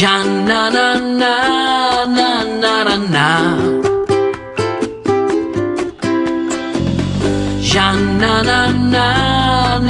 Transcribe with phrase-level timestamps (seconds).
[0.00, 0.86] Ya na na
[1.20, 1.34] na
[2.16, 2.30] na
[2.62, 3.28] na na na.
[7.72, 7.88] Ya
[8.20, 8.60] na na
[8.94, 9.06] na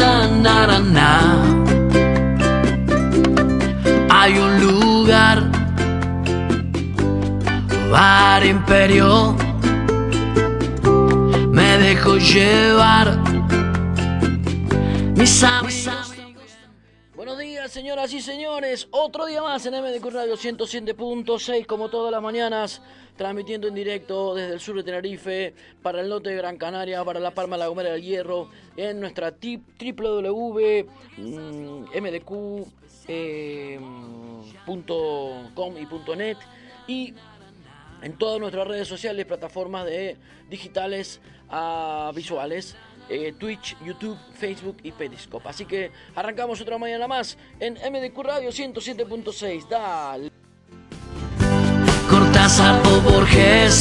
[0.00, 0.12] na
[0.44, 1.10] na na na.
[4.12, 5.36] Hay un lugar,
[7.90, 9.34] bar imperio.
[11.56, 13.06] Me dejo llevar.
[15.16, 15.63] Mis amigos.
[17.84, 18.88] Señoras y señores.
[18.92, 22.80] Otro día más en MDQ Radio 107.6, como todas las mañanas,
[23.14, 27.20] transmitiendo en directo desde el sur de Tenerife, para el norte de Gran Canaria, para
[27.20, 30.88] La Palma, La Gomera del Hierro, en nuestra tip www.mdq.com
[35.76, 36.38] y .net
[36.86, 37.12] y
[38.00, 40.16] en todas nuestras redes sociales, plataformas de
[40.48, 42.76] digitales a visuales.
[43.08, 45.48] Eh, Twitch, YouTube, Facebook y Periscope.
[45.48, 49.68] Así que arrancamos otra mañana más en MDQ Radio 107.6.
[49.68, 50.30] Dale.
[52.08, 53.80] Cortázar o Borges,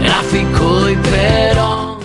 [0.00, 1.98] gráfico y Perón.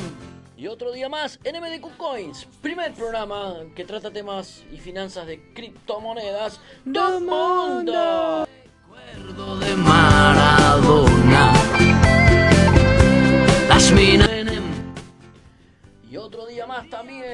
[0.57, 5.53] Y otro día más en MDQ Coins, primer programa que trata temas y finanzas de
[5.53, 8.47] criptomonedas del mundo.
[8.87, 11.12] Recuerdo de Maradona,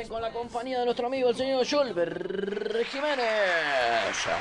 [0.07, 3.27] con la compañía de nuestro amigo el señor Jolber Jiménez.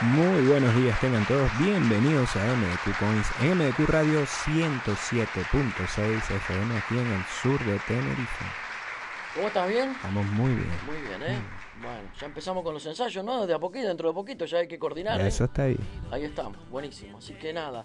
[0.02, 7.12] Muy buenos días, tengan todos bienvenidos a MDQ Coins, MDQ Radio 107.6 FM aquí en
[7.12, 8.44] el sur de Tenerife.
[9.34, 9.90] ¿Cómo estás bien?
[9.90, 10.70] Estamos muy bien.
[10.86, 11.40] Muy bien, ¿eh?
[11.82, 13.44] Bueno, ya empezamos con los ensayos, ¿no?
[13.46, 15.20] De a poquito, dentro de poquito ya hay que coordinar.
[15.20, 15.26] ¿eh?
[15.28, 15.78] Eso está ahí.
[16.10, 17.18] Ahí estamos, buenísimo.
[17.18, 17.84] Así que nada.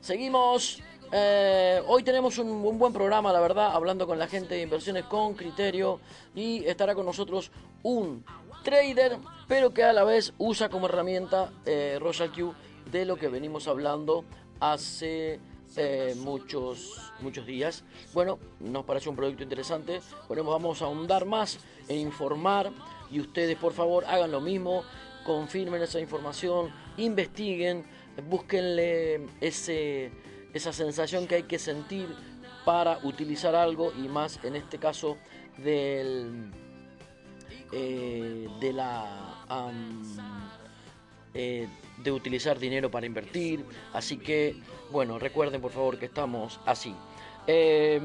[0.00, 0.82] Seguimos.
[1.12, 5.34] Eh, hoy tenemos un, buen programa, la verdad, hablando con la gente de inversiones con
[5.34, 6.00] criterio.
[6.34, 7.50] Y estará con nosotros
[7.82, 8.24] un
[8.64, 12.54] trader, pero que a la vez usa como herramienta eh, Royal Q
[12.90, 14.24] de lo que venimos hablando
[14.60, 15.38] hace
[15.76, 17.84] eh, muchos, muchos días.
[18.12, 20.00] Bueno, nos parece un producto interesante.
[20.28, 21.58] Bueno, vamos a ahondar más
[21.88, 22.70] en informar
[23.10, 24.84] y ustedes por favor hagan lo mismo,
[25.24, 27.84] confirmen esa información, investiguen,
[28.28, 30.10] búsquenle ese,
[30.52, 32.08] esa sensación que hay que sentir
[32.64, 35.16] para utilizar algo y más en este caso
[35.58, 36.50] del,
[37.72, 39.38] eh, de la
[41.34, 41.66] eh,
[41.98, 43.64] de utilizar dinero para invertir.
[43.92, 44.56] Así que,
[44.90, 46.94] bueno, recuerden por favor que estamos así.
[47.46, 48.00] Eh,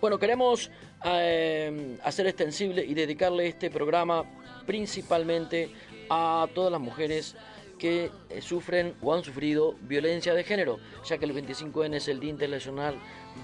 [0.00, 0.70] bueno, queremos
[1.04, 4.24] eh, hacer extensible y dedicarle este programa
[4.66, 5.70] principalmente
[6.10, 7.36] a todas las mujeres
[7.78, 12.20] que eh, sufren o han sufrido violencia de género, ya que el 25N es el
[12.20, 12.96] Día Internacional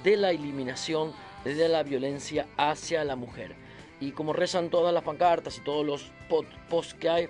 [0.03, 1.13] de la Eliminación
[1.45, 3.55] de la Violencia hacia la Mujer.
[4.01, 6.11] Y como rezan todas las pancartas y todos los
[6.69, 7.29] posts que hay,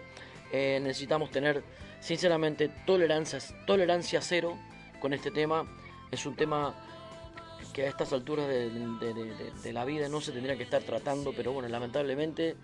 [0.53, 1.62] eh, necesitamos tener
[2.00, 4.56] sinceramente tolerancia, tolerancia cero
[5.00, 5.66] con este tema.
[6.10, 6.75] Es un tema
[7.72, 10.82] que a estas alturas de- de- de- de la vida no se tendría que estar
[10.82, 12.54] tratando, pero bueno, lamentablemente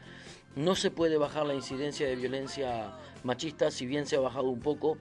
[0.56, 2.93] no se puede bajar la incidencia de violencia
[3.25, 4.99] machista, si bien se ha bajado un poco.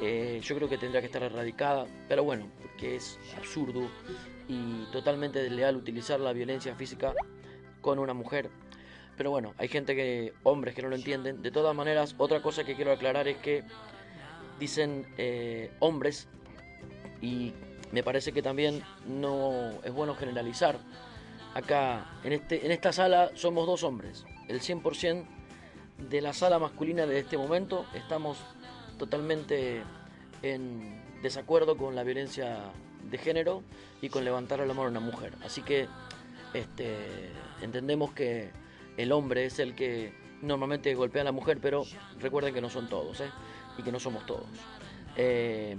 [0.00, 3.88] eh, yo creo que tendría que estar erradicada, pero bueno, porque es absurdo
[4.48, 7.14] y totalmente desleal utilizar la violencia física
[7.80, 8.50] con una mujer.
[9.16, 11.42] Pero bueno, hay gente que, hombres que no lo entienden.
[11.42, 13.62] De todas maneras, otra cosa que quiero aclarar es que
[14.58, 16.26] dicen eh, hombres
[17.20, 17.52] y
[17.92, 20.78] me parece que también no es bueno generalizar.
[21.54, 24.24] Acá, en, este, en esta sala, somos dos hombres.
[24.48, 25.24] El 100%
[26.10, 28.38] de la sala masculina de este momento estamos
[28.98, 29.82] totalmente
[30.42, 32.58] en desacuerdo con la violencia
[33.10, 33.62] de género
[34.02, 35.34] y con levantar la mano a una mujer.
[35.44, 35.88] Así que
[36.52, 37.30] este,
[37.62, 38.50] entendemos que
[38.96, 40.12] el hombre es el que
[40.42, 41.84] normalmente golpea a la mujer, pero
[42.20, 43.30] recuerden que no son todos, ¿eh?
[43.78, 44.46] y que no somos todos.
[45.16, 45.76] Eh,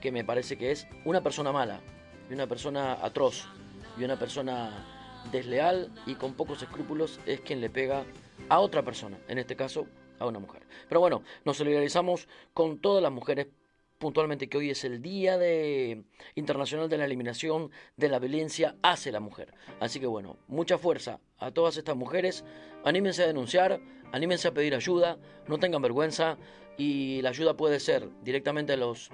[0.00, 1.80] que me parece que es una persona mala,
[2.28, 3.46] y una persona atroz,
[3.98, 8.04] y una persona desleal y con pocos escrúpulos es quien le pega
[8.48, 9.86] a otra persona, en este caso
[10.18, 10.62] a una mujer.
[10.88, 13.48] Pero bueno, nos solidarizamos con todas las mujeres
[13.98, 16.02] puntualmente que hoy es el Día de
[16.34, 19.54] Internacional de la Eliminación de la Violencia hacia la Mujer.
[19.78, 22.44] Así que bueno, mucha fuerza a todas estas mujeres,
[22.84, 23.80] anímense a denunciar,
[24.10, 26.36] anímense a pedir ayuda, no tengan vergüenza
[26.76, 29.10] y la ayuda puede ser directamente a los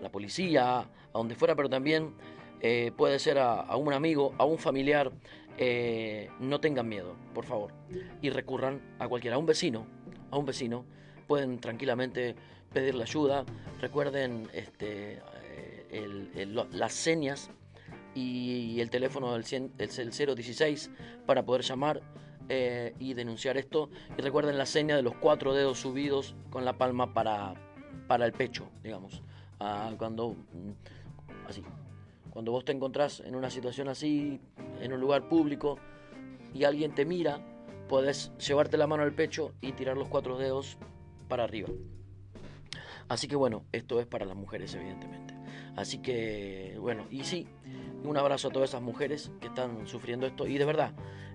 [0.00, 2.14] la policía, a donde fuera, pero también
[2.60, 5.12] eh, puede ser a, un amigo, a un familiar.
[5.56, 7.72] Eh, no tengan miedo, por favor,
[8.22, 9.86] y recurran a cualquiera, a un vecino,
[10.30, 10.84] a un vecino,
[11.26, 12.36] pueden tranquilamente
[12.72, 13.44] pedirle ayuda.
[13.80, 15.20] Recuerden este,
[15.90, 17.50] eh, las señas
[18.14, 19.44] y el teléfono del
[19.78, 20.90] el 016
[21.26, 22.02] para poder llamar
[22.48, 23.90] y denunciar esto.
[24.16, 27.54] Y recuerden la seña de los cuatro dedos subidos con la palma para,
[28.06, 29.22] para el pecho, digamos
[29.98, 31.62] cuando mm, así
[32.38, 34.38] cuando vos te encontrás en una situación así
[34.80, 35.76] en un lugar público
[36.54, 37.40] y alguien te mira
[37.88, 40.78] podés llevarte la mano al pecho y tirar los cuatro dedos
[41.26, 41.68] para arriba.
[43.08, 45.34] Así que bueno esto es para las mujeres evidentemente.
[45.74, 47.48] Así que bueno y sí
[48.04, 50.46] un abrazo a todas esas mujeres que están sufriendo esto.
[50.46, 50.92] Y de verdad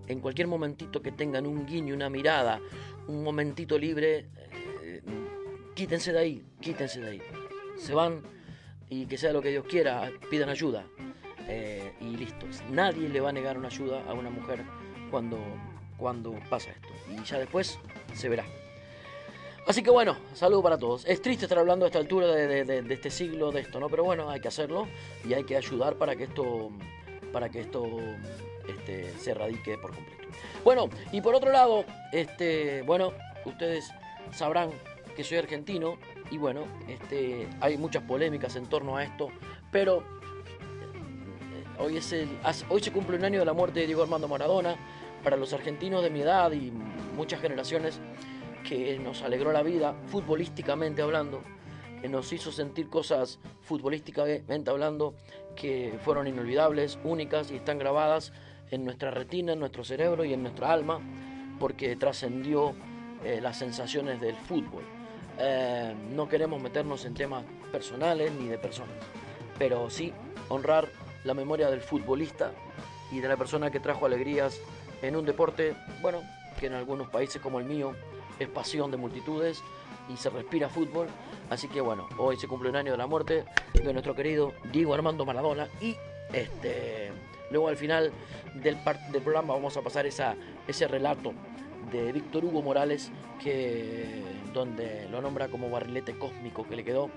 [0.08, 2.62] en cualquier momentito que tengan un guiño una mirada
[3.10, 4.28] un momentito libre
[4.82, 5.02] eh,
[5.76, 7.22] quítense de ahí quítense de ahí.
[7.76, 8.22] Se van
[9.08, 10.86] que sea lo que Dios quiera, pidan ayuda.
[11.48, 12.46] Eh, y listo.
[12.70, 14.64] Nadie le va a negar una ayuda a una mujer
[15.12, 15.38] cuando,
[15.98, 16.90] cuando pasa esto.
[17.12, 17.80] Y ya después
[18.14, 18.46] se verá.
[19.66, 21.06] Así que bueno, saludo para todos.
[21.06, 23.90] Es triste estar hablando a esta altura de, este siglo de esto, ¿no?
[23.90, 24.88] Pero bueno, hay que hacerlo
[25.28, 26.70] y hay que ayudar para que esto,
[27.32, 27.86] para que esto
[28.68, 30.24] este, se erradique por completo.
[30.66, 33.14] Bueno, y por otro lado, este, bueno,
[33.46, 33.90] ustedes
[34.32, 34.72] sabrán
[35.16, 35.98] que soy argentino
[36.34, 39.30] y bueno, este, hay muchas polémicas en torno a esto,
[39.72, 40.04] pero eh,
[41.78, 42.16] hoy, es
[42.70, 44.76] hoy se cumple un año de la muerte de Diego Armando Maradona.
[45.24, 46.72] Para los argentinos de mi edad y
[47.16, 48.02] muchas generaciones
[48.68, 51.44] que nos alegró la vida, futbolísticamente hablando,
[52.02, 55.14] que nos hizo sentir cosas futbolísticamente hablando
[55.56, 58.34] que fueron inolvidables, únicas y están grabadas
[58.72, 61.00] en nuestra retina, en nuestro cerebro y en nuestra alma,
[61.60, 62.74] porque trascendió
[63.24, 64.93] eh, las sensaciones del fútbol.
[65.40, 68.96] Eh, no queremos meternos en temas personales ni de personas,
[69.58, 70.14] pero sí
[70.50, 70.88] honrar
[71.24, 72.52] la memoria del futbolista
[73.12, 74.60] y de la persona que trajo alegrías
[75.02, 76.22] en un deporte, bueno,
[76.60, 77.94] que en algunos países como el mío
[78.40, 79.62] es pasión de multitudes
[80.10, 81.08] y se respira fútbol.
[81.50, 84.94] Así que bueno, hoy se cumple un año de la muerte de nuestro querido Diego
[84.94, 85.96] Armando Maradona y
[86.32, 87.12] este
[87.52, 88.12] luego al final
[88.56, 88.78] del,
[89.12, 90.36] del programa vamos a pasar esa,
[90.68, 91.34] ese relato
[91.94, 93.12] de Víctor Hugo Morales,
[93.42, 97.10] que, donde lo nombra como barrilete cósmico que le quedó.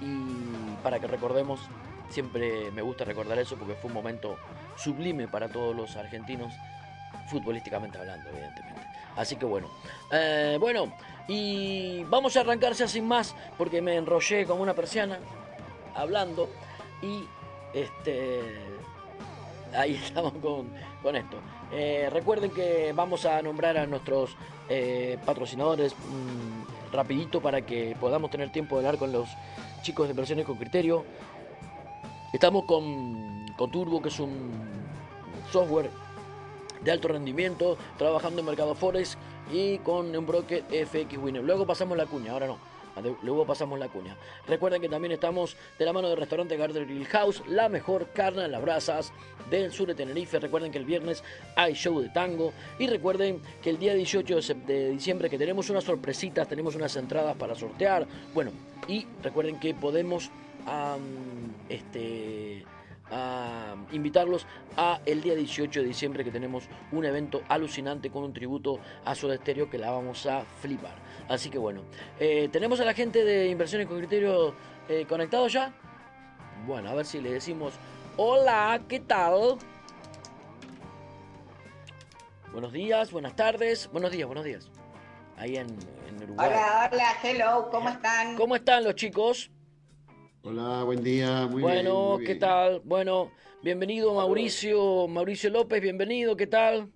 [0.00, 1.60] Y para que recordemos,
[2.08, 4.36] siempre me gusta recordar eso porque fue un momento
[4.76, 6.54] sublime para todos los argentinos,
[7.28, 8.80] futbolísticamente hablando, evidentemente.
[9.16, 9.68] Así que bueno,
[10.12, 10.92] eh, bueno,
[11.26, 15.18] y vamos a arrancarse sin más porque me enrollé como una persiana
[15.94, 16.48] hablando
[17.02, 17.24] y
[17.72, 18.73] este
[19.76, 20.70] ahí estamos con,
[21.02, 21.38] con esto.
[21.72, 24.36] Eh, recuerden que vamos a nombrar a nuestros
[24.68, 29.28] eh, patrocinadores mm, rapidito para que podamos tener tiempo de hablar con los
[29.82, 31.04] chicos de inversiones con criterio.
[32.32, 34.50] Estamos con, con Turbo, que es un
[35.52, 35.90] software
[36.82, 39.16] de alto rendimiento, trabajando en Mercado Forex
[39.52, 41.42] y con un broker FX Winner.
[41.42, 42.73] Luego pasamos la cuña, ahora no.
[43.22, 44.16] Luego pasamos la cuña.
[44.46, 48.44] Recuerden que también estamos de la mano del restaurante Garden Grill House, la mejor carne
[48.44, 49.12] en las brasas
[49.50, 50.38] del sur de Tenerife.
[50.38, 51.22] Recuerden que el viernes
[51.56, 52.52] hay show de tango.
[52.78, 57.36] Y recuerden que el día 18 de diciembre que tenemos unas sorpresitas, tenemos unas entradas
[57.36, 58.06] para sortear.
[58.32, 58.52] Bueno,
[58.88, 60.30] y recuerden que podemos
[61.68, 62.64] este,
[63.10, 64.46] a invitarlos
[64.76, 69.14] a el día 18 de diciembre que tenemos un evento alucinante con un tributo a
[69.14, 70.94] Soda Stereo que la vamos a flipar.
[71.28, 71.82] Así que bueno,
[72.18, 74.54] eh, tenemos a la gente de Inversiones con Criterio
[74.88, 75.72] eh, conectado ya.
[76.66, 77.74] Bueno, a ver si le decimos
[78.16, 79.58] hola, ¿qué tal?
[82.52, 84.70] Buenos días, buenas tardes, buenos días, buenos días.
[85.36, 85.66] Ahí en,
[86.08, 86.48] en Uruguay.
[86.48, 88.36] Hola, hola, hello, ¿cómo están?
[88.36, 89.50] ¿Cómo están los chicos?
[90.46, 91.86] Hola, buen día, muy bien.
[91.86, 92.82] Bueno, ¿qué tal?
[92.84, 93.32] Bueno,
[93.62, 96.92] bienvenido Mauricio, Mauricio López, bienvenido, ¿qué tal?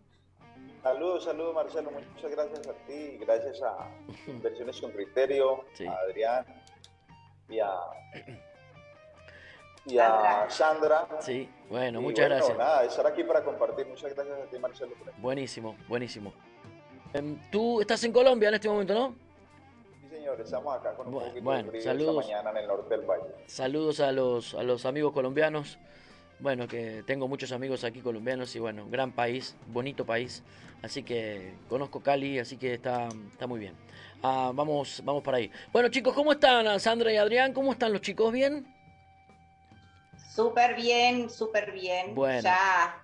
[0.82, 3.88] Saludos, saludos Marcelo, muchas gracias a ti, gracias a
[4.26, 6.44] Inversiones con Criterio, a Adrián
[7.48, 7.72] y a,
[9.86, 11.08] y a Sandra.
[11.20, 12.58] Sí, bueno, muchas gracias.
[12.58, 14.92] Nada, estar aquí para compartir, muchas gracias a ti Marcelo.
[15.22, 16.34] Buenísimo, buenísimo.
[17.14, 19.27] Em, tú estás en Colombia en este momento, ¿no?
[20.38, 23.35] Estamos acá con un bueno, poquito saludos, mañana en el norte del valle.
[23.47, 25.78] Saludos a los, a los amigos colombianos
[26.40, 30.42] bueno, que tengo muchos amigos aquí colombianos y bueno, gran país, bonito país.
[30.82, 33.75] Así que conozco Cali, así que está, está muy bien.
[34.23, 35.50] Ah, vamos, vamos para ahí.
[35.73, 36.78] Bueno, chicos, ¿cómo están?
[36.78, 38.32] Sandra y Adrián, ¿cómo están los chicos?
[38.32, 38.66] ¿Bien?
[40.30, 42.14] Súper bien, súper bien.
[42.14, 42.42] Bueno.
[42.42, 43.02] Ya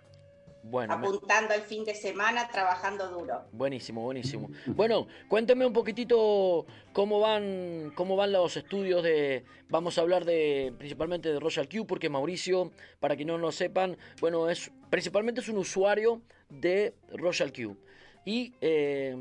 [0.67, 3.43] Bueno, me- apuntando el fin de semana, trabajando duro.
[3.53, 4.49] buenísimo, buenísimo.
[4.69, 10.73] Bueno, cuénteme un poquitito cómo van, cómo van los estudios de, vamos a hablar de
[10.79, 15.49] principalmente de Royal Q, porque Mauricio, para que no lo sepan, bueno, es principalmente es
[15.51, 17.77] un usuario de Royal Q
[18.25, 19.15] y eh,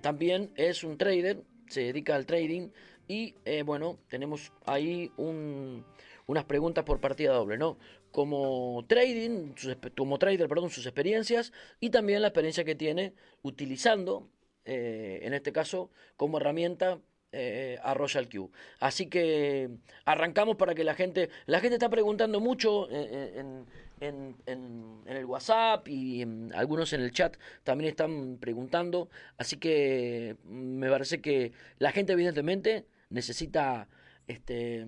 [0.00, 2.70] también es un trader, se dedica al trading
[3.06, 5.84] y eh, bueno, tenemos ahí un,
[6.26, 7.76] unas preguntas por partida doble, ¿no?
[8.10, 9.54] Como trading,
[9.96, 13.12] como trader, perdón, sus experiencias y también la experiencia que tiene
[13.42, 14.28] utilizando,
[14.64, 16.98] eh, en este caso, como herramienta
[17.32, 18.50] eh, a Royal Q.
[18.80, 19.68] Así que
[20.06, 23.66] arrancamos para que la gente, la gente está preguntando mucho eh, en,
[24.00, 26.24] en- en- en el WhatsApp y
[26.54, 29.10] algunos en el chat también están preguntando.
[29.36, 33.88] Así que mm, me parece que la gente evidentemente necesita
[34.28, 34.86] este,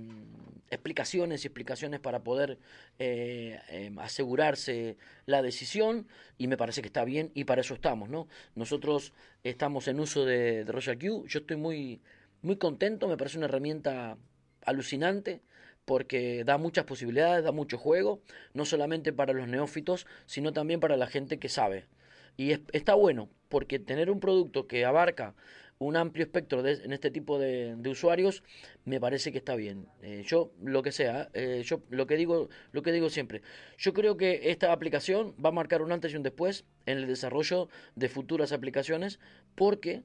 [0.71, 2.59] explicaciones y explicaciones para poder
[2.99, 6.07] eh, em, asegurarse la decisión
[6.39, 8.29] y me parece que está bien y para eso estamos, ¿no?
[8.55, 12.01] Nosotros estamos en uso de, de Royal Q, yo estoy muy,
[12.43, 14.17] muy contento, me parece una herramienta
[14.65, 15.41] alucinante
[15.85, 18.21] porque da muchas posibilidades, da mucho juego,
[18.55, 21.87] no solamente para los neófitos, sino también para la gente que sabe.
[22.37, 25.35] Y es- está bueno, porque tener un producto que abarca
[25.81, 28.43] un amplio espectro de, en este tipo de, de usuarios
[28.85, 29.87] me parece que está bien.
[30.03, 33.41] Eh, yo lo que sea, eh, yo lo que digo, lo que digo siempre,
[33.79, 37.07] yo creo que esta aplicación va a marcar un antes y un después en el
[37.07, 39.21] desarrollo de futuras aplicaciones,
[39.55, 40.03] porque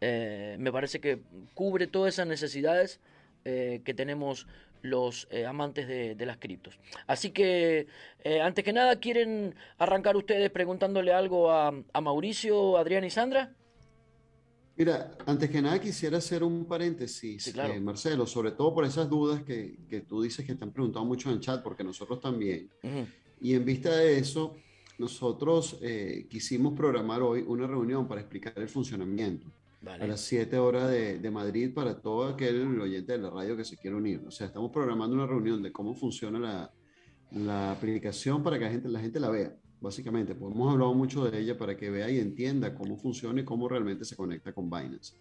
[0.00, 1.20] eh, me parece que
[1.52, 3.00] cubre todas esas necesidades
[3.42, 4.46] que tenemos
[4.82, 6.78] los amantes de, las criptos.
[7.06, 7.86] Así que,
[8.42, 13.54] antes que nada, ¿quieren arrancar ustedes preguntándole algo a, a Mauricio, Adrián y Sandra?
[14.80, 17.74] Mira, antes que nada quisiera hacer un paréntesis, Sí, claro.
[17.74, 21.04] eh, Marcelo, sobre todo por esas dudas que, que tú dices que te han preguntado
[21.04, 22.70] mucho en el chat, porque nosotros también.
[22.82, 23.04] Ujú.
[23.42, 24.56] Y en vista de eso,
[24.98, 29.48] nosotros eh, quisimos programar hoy una reunión para explicar el funcionamiento
[29.82, 30.08] a Vale.
[30.08, 33.76] las 7 horas de, de Madrid para todo aquel oyente de la radio que se
[33.76, 34.22] quiera unir.
[34.26, 36.72] O sea, estamos programando una reunión de cómo funciona la,
[37.32, 40.34] la aplicación para que la gente, la gente la vea, básicamente.
[40.34, 43.68] Pues hemos hablado mucho de ella para que vea y entienda cómo funciona y cómo
[43.68, 45.16] realmente se conecta con Binance.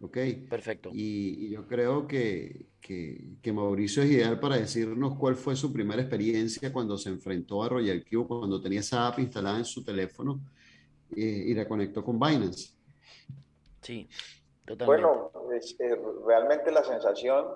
[0.00, 0.18] ¿Ok?
[0.50, 0.90] Perfecto.
[0.92, 5.72] Y, y yo creo que, que, que Mauricio es ideal para decirnos cuál fue su
[5.72, 9.82] primera experiencia cuando se enfrentó a Royal Q, cuando tenía esa app instalada en su
[9.82, 10.40] teléfono
[11.16, 12.74] eh, y la conectó con Binance.
[13.80, 14.08] Sí,
[14.66, 15.06] totalmente.
[15.06, 15.96] Bueno, es, eh,
[16.26, 17.46] realmente la sensación,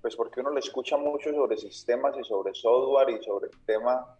[0.00, 4.17] pues porque uno le escucha mucho sobre sistemas y sobre software y sobre el tema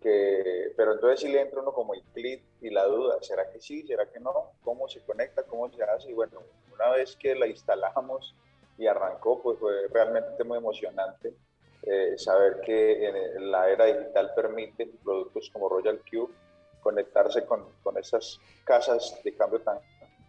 [0.00, 3.60] que, pero entonces sí le entra uno como el clic y la duda, ¿será que
[3.60, 3.86] sí?
[3.86, 4.52] ¿Será que no?
[4.62, 5.42] ¿Cómo se conecta?
[5.44, 6.10] ¿Cómo se hace?
[6.10, 6.40] Y bueno,
[6.72, 8.34] una vez que la instalamos
[8.78, 11.34] y arrancó, pues fue realmente muy emocionante
[11.82, 16.34] eh, saber que en la era digital permite productos como Royal Cube
[16.80, 19.78] conectarse con, con esas casas de cambio tan,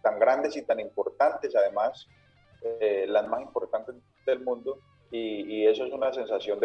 [0.02, 2.08] tan grandes y tan importantes, además,
[2.62, 3.94] eh, las más importantes
[4.26, 4.78] del mundo.
[5.10, 6.60] Y, y, eso es una sensación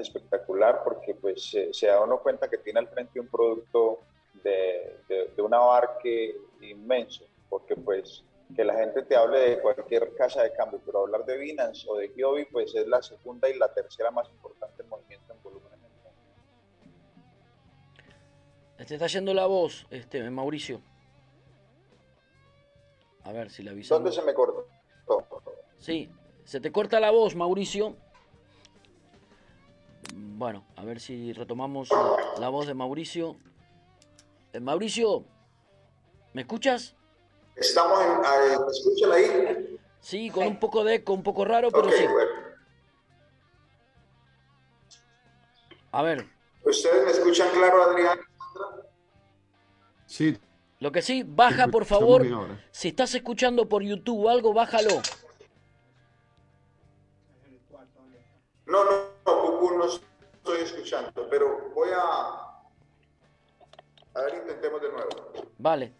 [0.00, 4.00] espectacular porque pues se, se da uno cuenta que tiene al frente un producto
[4.42, 10.14] de, de, de, un abarque inmenso, porque pues que la gente te hable de cualquier
[10.14, 13.56] casa de cambio, pero hablar de Binance o de Giobi pues es la segunda y
[13.56, 15.70] la tercera más importante movimiento en volumen.
[18.86, 20.80] Te está yendo la voz, este, Mauricio.
[23.22, 24.02] A ver si la avisamos.
[24.02, 24.66] ¿Dónde se me cortó?
[25.78, 26.10] Sí,
[26.44, 27.96] se te corta la voz, Mauricio.
[30.40, 31.90] Bueno, a ver si retomamos
[32.38, 33.36] la, voz de Mauricio.
[34.54, 35.26] Eh, Mauricio,
[36.32, 36.96] ¿me escuchas?
[37.56, 38.20] Estamos en.
[38.22, 39.78] ¿Me escuchan ahí?
[40.00, 42.06] Sí, con un poco de eco, un poco raro, pero okay, sí.
[42.06, 42.30] Bueno.
[45.92, 46.26] A ver.
[46.64, 48.18] ¿Ustedes me escuchan claro, Adrián?
[50.06, 50.38] Sí.
[50.78, 52.24] Lo que sí, baja por favor.
[52.70, 55.02] Si estás escuchando por YouTube o algo, bájalo.
[58.64, 58.90] No, no,
[59.26, 60.09] no, no
[60.54, 62.46] estoy escuchando, pero voy a...
[64.12, 65.08] A ver, intentemos de nuevo.
[65.58, 65.92] Vale.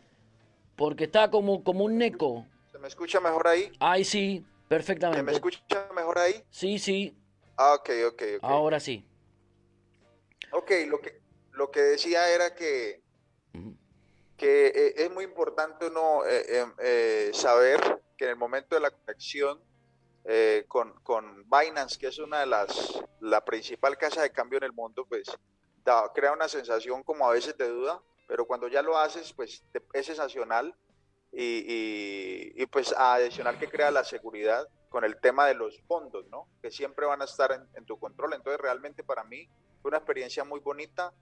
[0.76, 2.46] Porque está como, como un eco.
[2.72, 3.72] ¿Se me escucha mejor ahí?
[3.78, 5.20] Ahí sí, perfectamente.
[5.20, 6.42] ¿Se me escucha mejor ahí?
[6.50, 7.16] Sí, sí.
[7.56, 8.42] Ah, ok, ok, ok.
[8.42, 9.06] Ahora sí.
[10.52, 11.20] Ok, lo que,
[11.52, 13.02] lo que decía era que,
[13.54, 13.76] uh -huh.
[14.36, 18.90] que eh, es muy importante uno eh, eh, saber que en el momento de la
[18.90, 19.60] conexión
[20.32, 24.64] eh, con, con Binance, que es una de las, la principal casa de cambio en
[24.64, 25.24] el mundo, pues
[25.84, 29.64] da- crea una sensación como a veces de duda, pero cuando ya lo haces, pues
[29.72, 30.72] te- es sensacional
[31.32, 36.24] y, y- y, pues adicional que crea la seguridad con el tema de los fondos,
[36.28, 36.46] ¿no?
[36.62, 38.34] Que siempre van a estar en, en tu control.
[38.34, 39.48] Entonces realmente para mí
[39.82, 41.12] fue una experiencia muy bonita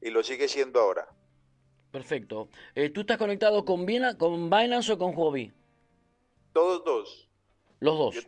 [0.00, 1.06] y lo sigue siendo ahora.
[1.92, 2.48] Perfecto.
[2.74, 5.52] Eh, ¿Tú estás conectado con, Bina- con Binance o con Huobi?
[6.52, 7.28] Todos dos.
[7.80, 8.14] Los dos.
[8.16, 8.20] Yo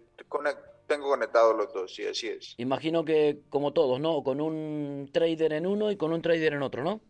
[0.86, 2.54] tengo conectados los dos, sí, así es.
[2.58, 4.22] Imagino que como todos, ¿no?
[4.22, 7.00] Con un trader en uno y con un trader en otro, ¿no?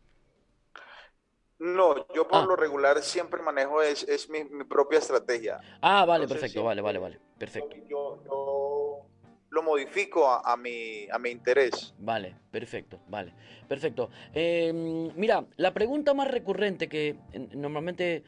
[1.60, 2.46] No, yo por Ah.
[2.46, 5.58] lo regular siempre manejo es, es mi, mi propia estrategia.
[5.82, 7.18] Ah, vale, Entonces, perfecto, sí, vale, vale, eh, vale.
[7.38, 7.76] Perfecto.
[7.88, 9.06] Yo, yo
[9.50, 11.94] lo modifico a, a mi, a mi interés.
[11.98, 13.32] Vale, perfecto, vale,
[13.68, 14.10] perfecto.
[14.32, 14.72] Eh,
[15.16, 17.16] mira, la pregunta más recurrente que
[17.54, 18.22] normalmente,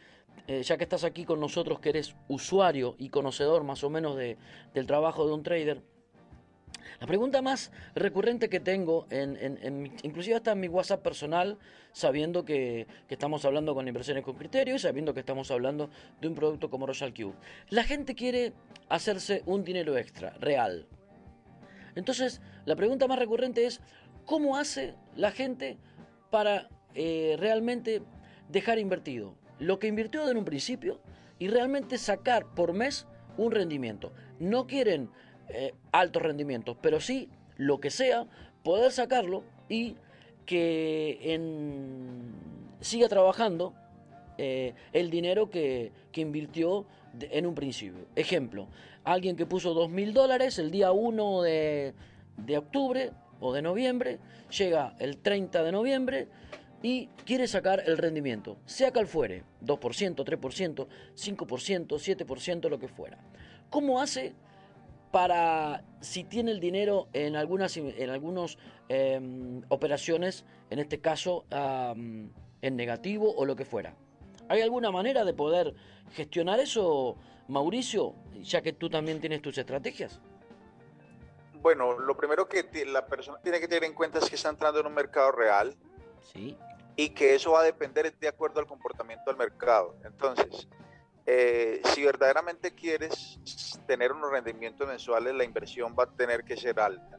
[0.46, 4.16] eh, ya que estás aquí con nosotros, que eres usuario y conocedor más o menos
[4.16, 4.37] de,
[4.75, 5.82] del trabajo de un trader,
[7.00, 11.56] la pregunta más recurrente que tengo, en, en- inclusive hasta en mi WhatsApp personal,
[11.92, 15.88] sabiendo que, que estamos hablando con inversiones con criterio y sabiendo que estamos hablando
[16.20, 17.34] de un producto como Royal Cube.
[17.70, 18.52] La gente quiere
[18.90, 20.87] hacerse un dinero extra, real.
[21.94, 23.80] Entonces, la pregunta más recurrente es,
[24.26, 25.78] ¿cómo hace la gente
[26.30, 28.02] para eh, realmente
[28.49, 30.99] dejar invertido lo que invirtió en un principio
[31.38, 34.12] y realmente sacar por mes un rendimiento?
[34.40, 35.11] No quieren
[35.49, 38.26] eh, altos rendimientos, pero sí lo que sea,
[38.64, 39.97] poder sacarlo y
[40.47, 41.38] que
[42.81, 43.75] siga trabajando
[44.38, 46.87] eh, el dinero que, invirtió
[47.21, 48.07] en un principio.
[48.17, 48.67] Ejemplo,
[49.05, 51.95] alguien que puso dos mil dólares el día 1 de,
[52.37, 54.19] de octubre o de noviembre,
[54.57, 56.29] llega el 30 de noviembre
[56.82, 63.18] y quiere sacar el rendimiento, sea cual fuere, 2%, 3%, 5%, 7%, lo que fuera.
[63.68, 64.34] ¿Cómo hace
[65.10, 68.58] para si tiene el dinero en algunas en algunos
[68.88, 73.94] em, operaciones, en este caso en negativo o lo que fuera?
[74.49, 75.75] ¿Hay alguna manera de poder
[76.12, 77.16] gestionar eso,
[77.49, 80.20] Mauricio, ya que tú también tienes tus estrategias?
[81.62, 84.80] Bueno, lo primero que la persona tiene que tener en cuenta es que está entrando
[84.80, 85.76] en un mercado real
[86.22, 86.56] Sí,
[87.00, 89.97] y que eso va a depender de acuerdo al comportamiento del mercado.
[90.04, 90.69] Entonces,
[91.25, 93.38] eh, si verdaderamente quieres
[93.87, 97.19] tener unos rendimientos mensuales, la inversión va a tener que ser alta.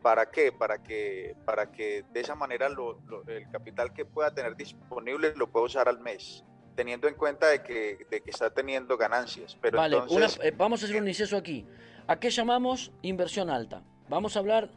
[0.00, 0.50] ¿Para qué?
[0.50, 5.34] Para que, para que de esa manera lo- lo- el capital que pueda tener disponible
[5.36, 6.42] lo pueda usar al mes,
[6.74, 9.58] teniendo en cuenta de que, de que está teniendo ganancias.
[9.60, 11.66] Pero vale, entonces, una- eh, vamos a hacer un inciso aquí.
[12.06, 13.82] ¿A qué llamamos inversión alta?
[14.08, 14.70] Vamos a hablar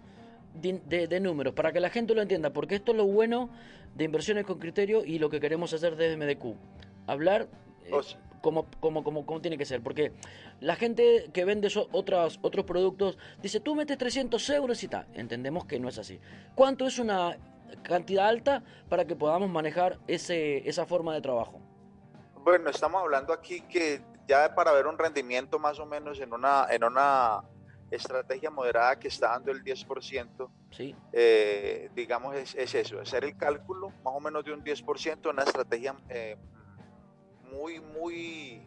[0.55, 3.49] de, de- de números para que la gente lo entienda, porque esto es lo bueno
[3.95, 6.55] de inversiones con criterio y lo que queremos hacer desde MDQ.
[7.07, 7.47] Hablar
[7.85, 10.13] eh, o sea, como, como, como, como tiene que ser, porque
[10.59, 15.07] la gente que vende otras, otros productos dice, tú metes 300 euros y tal.
[15.13, 16.19] Entendemos que no es así.
[16.55, 17.37] ¿Cuánto es una
[17.83, 21.59] cantidad alta para que podamos manejar ese, esa forma de trabajo?
[22.43, 26.67] Bueno, estamos hablando aquí que ya para ver un rendimiento más o menos en una,
[26.69, 27.41] en una
[27.91, 30.95] estrategia moderada que está dando el 10%, ¿Sí?
[31.13, 35.43] eh, digamos, es, es eso, hacer el cálculo más o menos de un 10%, una
[35.43, 36.37] estrategia eh,
[37.51, 38.61] muy, muy,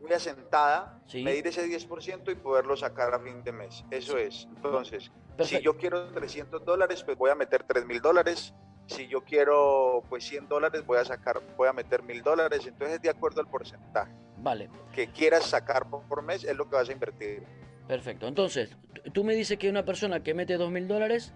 [0.00, 1.22] muy asentada, Sí.
[1.24, 3.84] medir ese 10% y poderlo sacar a fin de mes.
[3.90, 4.46] Eso es.
[4.56, 8.54] Entonces, si yo quiero 300 dólares, pues voy a meter 3 mil dólares.
[8.86, 12.66] Si yo quiero pues 100 dólares, voy a sacar, voy a meter mil dólares.
[12.66, 16.88] Entonces, de acuerdo al porcentaje Vale, que quieras sacar por mes, es lo que vas
[16.88, 17.44] a invertir.
[17.90, 18.28] Perfecto.
[18.28, 18.70] Entonces,
[19.12, 21.32] tú me dices que una persona que mete 2.000 dólares,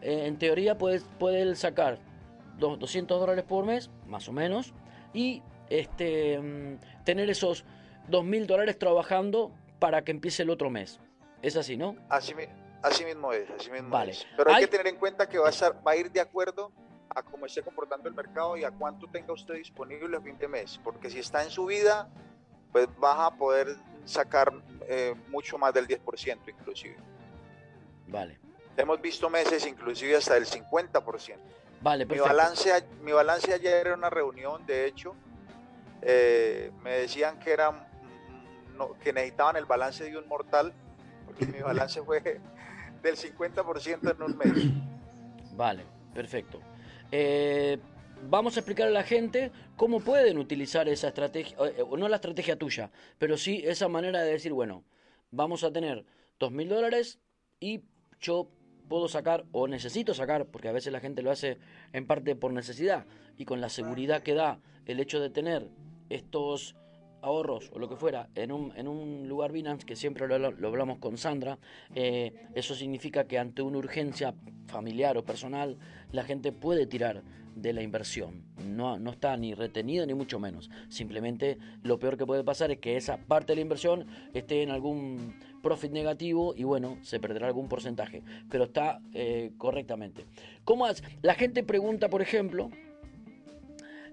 [0.00, 1.98] eh, en teoría puede, puede sacar
[2.56, 4.72] do- 200 dólares por mes, más o menos,
[5.12, 7.64] y este mm, tener esos
[8.08, 11.00] 2.000 dólares trabajando para que empiece el otro mes.
[11.42, 11.96] Es así, ¿no?
[12.08, 12.32] Así,
[12.82, 14.12] así mismo es, así mismo Vale.
[14.12, 14.24] es.
[14.36, 16.20] Pero hay, Hay- que tener en cuenta que va a, estar, va a ir de
[16.20, 16.70] acuerdo
[17.10, 20.46] a cómo esté comportando el mercado y a cuánto tenga usted disponible a fin de
[20.46, 20.80] mes.
[20.84, 22.08] Porque si está en subida,
[22.70, 23.66] pues vas a poder
[24.12, 24.52] sacar
[24.88, 26.96] eh, mucho más del 10% inclusive.
[28.06, 28.38] Vale,
[28.76, 31.36] Hemos visto meses inclusive hasta del 50%.
[31.80, 35.14] vale, Mi balance, mi balance ayer era una reunión, de hecho,
[36.02, 40.72] eh, me decían que, era, mm, no- que necesitaban el balance de un mortal,
[41.26, 42.40] porque mi balance fue
[43.02, 44.52] del 50% en un mes.
[45.54, 46.60] Vale, perfecto.
[47.10, 47.78] Eh,
[48.28, 52.16] vamos a explicar a la gente cómo pueden utilizar esa estrategia, eh, o no la
[52.16, 54.84] estrategia tuya, pero sí esa manera de decir, bueno,
[55.30, 56.04] vamos a tener
[56.38, 57.18] dos mil dólares
[57.60, 57.82] y
[58.20, 58.50] yo
[58.88, 61.58] puedo sacar o necesito sacar, porque a veces la gente lo hace
[61.92, 65.68] en parte por necesidad y con la seguridad que da el hecho de tener
[66.08, 66.74] estos
[67.20, 70.68] ahorros o lo que fuera en un, en un lugar Binance, que siempre lo, lo
[70.68, 71.58] hablamos con Sandra,
[71.94, 74.34] eh, eso significa que ante una urgencia
[74.66, 75.78] familiar o personal,
[76.12, 77.22] la gente puede tirar
[77.62, 78.44] de la inversión.
[78.64, 80.70] No, no está ni retenido ni mucho menos.
[80.88, 84.70] Simplemente lo peor que puede pasar es que esa parte de la inversión esté en
[84.70, 88.22] algún profit negativo y bueno, se perderá algún porcentaje.
[88.50, 90.24] Pero está eh, correctamente.
[90.64, 91.02] ¿Cómo es?
[91.22, 92.70] La gente pregunta, por ejemplo,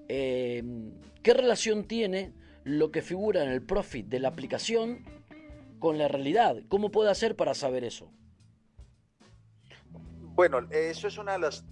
[0.07, 0.63] eh,
[1.21, 5.05] ¿qué relación tiene lo que figura en el profit de la aplicación
[5.79, 6.57] con la realidad?
[6.67, 8.11] ¿Cómo puede hacer para saber eso?
[10.35, 11.63] Bueno, eso es una de las,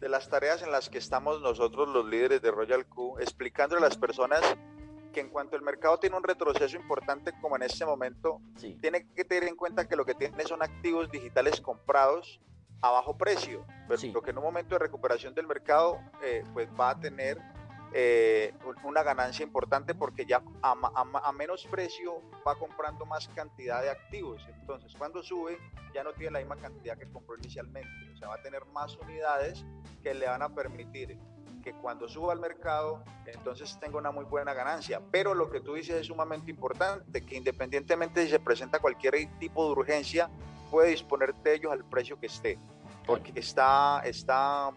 [0.00, 3.80] de las tareas en las que estamos nosotros los líderes de Royal Q, explicando a
[3.80, 4.40] las personas
[5.12, 8.40] que en cuanto el mercado tiene un retroceso importante como en este momento,
[8.80, 12.40] tiene que tener en cuenta que lo que tiene son activos digitales comprados
[12.80, 16.68] a bajo precio, pero lo que en un momento de recuperación del mercado eh, pues
[16.78, 17.38] va a tener
[17.92, 24.46] eh, una ganancia importante porque ya a, menos precio va comprando más cantidad de activos.
[24.60, 25.58] Entonces, cuando sube,
[25.94, 27.90] ya no tiene la misma cantidad que compró inicialmente.
[28.12, 29.64] O sea, va a tener más unidades
[30.02, 31.18] que le van a permitir
[31.62, 35.00] que cuando suba al mercado, entonces tenga una muy buena ganancia.
[35.10, 39.66] Pero lo que tú dices es sumamente importante, que independientemente si se presenta cualquier tipo
[39.66, 40.30] de urgencia,
[40.70, 42.58] puede disponer de ellos al precio que esté,
[43.06, 44.70] porque está, está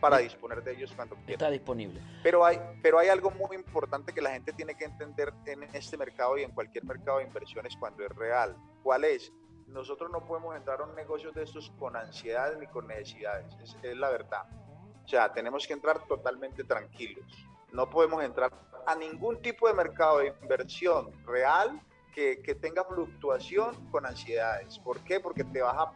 [0.00, 1.32] para disponer de ellos cuando quiera.
[1.32, 2.00] Está disponible.
[2.22, 5.96] Pero hay, pero hay algo muy importante que la gente tiene que entender en este
[5.96, 8.56] mercado y en cualquier mercado de inversiones cuando es real.
[8.82, 9.32] ¿Cuál es?
[9.66, 13.76] Nosotros no podemos entrar a un negocio de estos con ansiedad ni con necesidades, es,
[13.82, 14.44] es la verdad.
[15.04, 17.24] O sea, tenemos que entrar totalmente tranquilos.
[17.72, 18.52] No podemos entrar
[18.86, 21.80] a ningún tipo de mercado de inversión real
[22.14, 24.78] que, que tenga fluctuación con ansiedades.
[24.80, 25.20] ¿Por qué?
[25.20, 25.92] Porque te vas a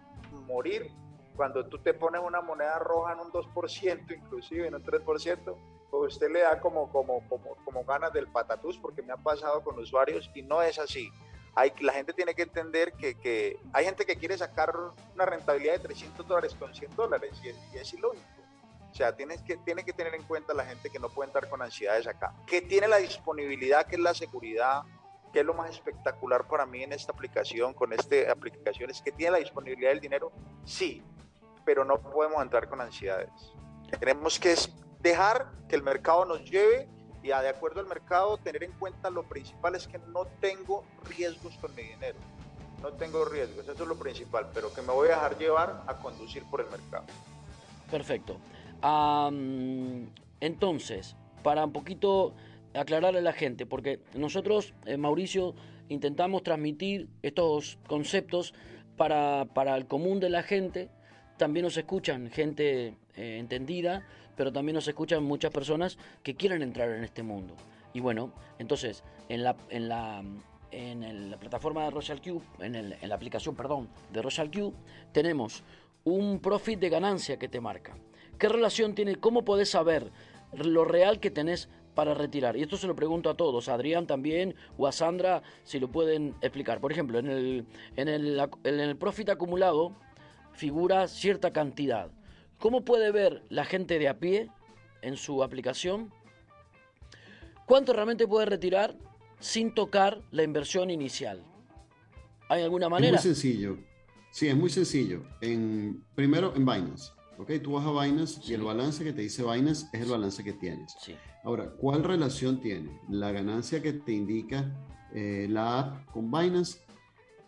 [0.47, 0.91] morir
[1.37, 5.57] cuando tú te pones una moneda roja en un 2%, inclusive en un 3%,
[5.91, 9.63] pues usted le da como, como, como, como ganas del patatús, porque me ha pasado
[9.63, 11.11] con usuarios y no es así.
[11.57, 14.75] Hay, la gente tiene que entender que, que hay gente que quiere sacar
[15.15, 18.25] una rentabilidad de 300 dólares con 100 dólares y es, y es ilógico.
[18.91, 21.49] O sea, tienes que, tiene que tener en cuenta la gente que no puede entrar
[21.49, 22.33] con ansiedades acá.
[22.47, 24.83] Que tiene la disponibilidad, que es la seguridad,
[25.33, 29.11] que es lo más espectacular para mí en esta aplicación, con esta aplicación, es que
[29.11, 30.31] tiene la disponibilidad del dinero,
[30.65, 31.03] sí,
[31.65, 33.31] pero no podemos entrar con ansiedades.
[33.99, 34.55] Tenemos que
[35.01, 36.89] dejar que el mercado nos lleve
[37.23, 41.57] y de acuerdo al mercado tener en cuenta lo principal es que no tengo riesgos
[41.57, 42.19] con mi dinero.
[42.83, 45.95] No tengo riesgos, eso es lo principal, pero que me voy a dejar llevar a
[45.97, 47.07] conducir por el mercado.
[47.91, 48.37] Perfecto.
[50.41, 52.35] entonces, para un poquito
[52.75, 55.55] aclararle a la gente, porque nosotros, eh, Mauricio,
[55.89, 58.53] intentamos transmitir estos conceptos
[58.99, 60.91] para, para el común de la gente
[61.37, 66.91] también nos escuchan gente eh, entendida, pero también nos escuchan muchas personas que quieren entrar
[66.91, 67.55] en este mundo.
[67.93, 70.25] Y bueno, entonces, en la, en la,
[70.73, 74.75] en la plataforma de Royal Cube, en, en la aplicación, perdón, de Royal Cube,
[75.13, 75.63] tenemos
[76.03, 77.97] un profit de ganancia que te marca.
[78.39, 79.17] ¿Qué relación tiene?
[79.17, 80.11] ¿Cómo podés saber
[80.53, 82.57] lo real que tenés para retirar?
[82.57, 85.89] Y esto se lo pregunto a todos, a Adrián también o a Sandra, si lo
[85.93, 86.81] pueden explicar.
[86.81, 87.67] Por ejemplo, en el,
[87.97, 89.95] en el, en el profit acumulado,
[90.55, 92.11] figura cierta cantidad.
[92.59, 94.51] ¿Cómo puede ver la gente de a pie
[95.03, 96.13] en su aplicación
[97.67, 98.97] cuánto realmente puede retirar
[99.41, 101.45] sin tocar la inversión inicial?
[102.49, 103.17] ¿Hay alguna manera?
[103.19, 103.79] Es muy sencillo.
[104.31, 105.23] Sí, es muy sencillo.
[105.41, 107.13] En, primero en Binance.
[107.39, 107.53] ¿ok?
[107.63, 110.53] Tú vas a Binance y el balance que te dice Binance es el balance que
[110.53, 110.95] tienes.
[111.01, 111.15] Sí.
[111.43, 114.73] Ahora, ¿cuál relación tiene la ganancia que te indica
[115.13, 116.81] eh, la app con Binance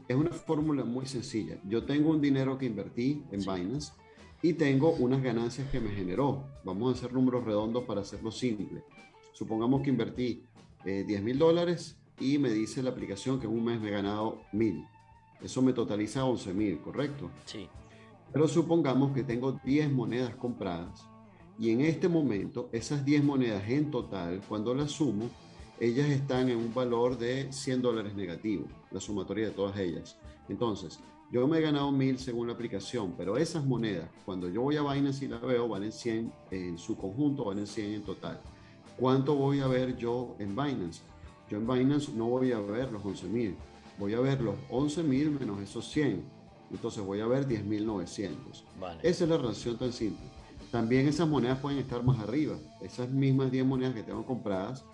[0.09, 1.59] es una fórmula muy sencilla.
[1.69, 3.93] Yo tengo un dinero que invertí en Binance
[4.43, 6.45] y tengo unas ganancias que me generó.
[6.65, 8.85] Vamos a hacer números redondos para hacerlo simple.
[9.33, 10.43] Supongamos que invertí
[10.85, 13.93] 10 eh, mil dólares y me dice la aplicación que en un mes me he
[13.93, 14.87] ganado mil.
[15.43, 17.31] Eso me totaliza 11 mil, ¿correcto?
[17.45, 17.69] Sí.
[18.33, 21.07] Pero supongamos que tengo 10 monedas compradas
[21.59, 25.29] y en este momento esas 10 monedas en total, cuando las sumo,
[25.79, 30.17] ellas están en un valor de 100 dólares negativo, la sumatoria de todas ellas.
[30.49, 34.77] Entonces, yo me he ganado 1000 según la aplicación, pero esas monedas, cuando yo voy
[34.77, 38.41] a Binance y la veo, valen 100 en su conjunto, valen 100 en total.
[38.97, 41.03] ¿Cuánto voy a ver yo en Binance?
[41.51, 43.55] Yo en Binance no voy a ver los 11.000,
[43.99, 46.37] voy a ver los 11.000 menos esos 100.
[46.71, 48.37] Entonces voy a ver 10.900.
[48.81, 49.01] Vale.
[49.03, 50.27] Esa es la relación tan simple.
[50.73, 52.57] También esas monedas pueden estar más arriba.
[52.81, 54.85] Esas mismas 10 monedas que tengo compradas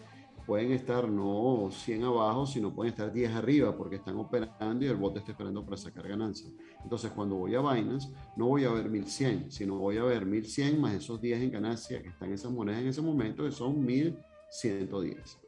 [0.46, 4.96] pueden estar no 100 abajo, sino pueden estar 10 arriba porque están operando y el
[4.96, 6.52] bote está esperando para sacar ganancias.
[6.82, 10.80] Entonces, cuando voy a Binance, no voy a ver 1100, sino voy a ver 1100
[10.80, 15.38] más esos 10 en ganancia que están esas monedas en ese momento, que son 1110.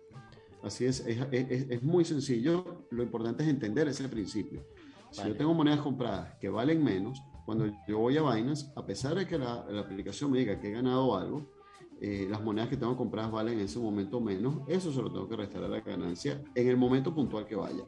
[0.62, 2.87] Así es, es, es, es muy sencillo.
[2.90, 4.64] Lo importante es entender ese principio.
[5.11, 5.33] Si Vale.
[5.33, 9.26] yo tengo monedas compradas que valen menos, cuando yo voy a Binance, a pesar de
[9.26, 11.53] que la, la aplicación me diga que he ganado algo,
[12.00, 15.28] eh, las monedas que tengo compradas valen en ese momento menos, eso se lo tengo
[15.28, 17.85] que restar a la ganancia en el momento puntual que vaya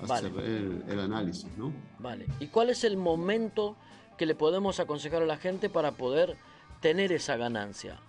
[0.00, 0.28] a Vale.
[0.28, 1.72] hacer el, el análisis, ¿no?
[1.98, 2.26] Vale.
[2.40, 3.76] ¿Y cuál es el momento
[4.16, 6.36] que le podemos aconsejar a la gente para poder
[6.80, 8.00] tener esa ganancia?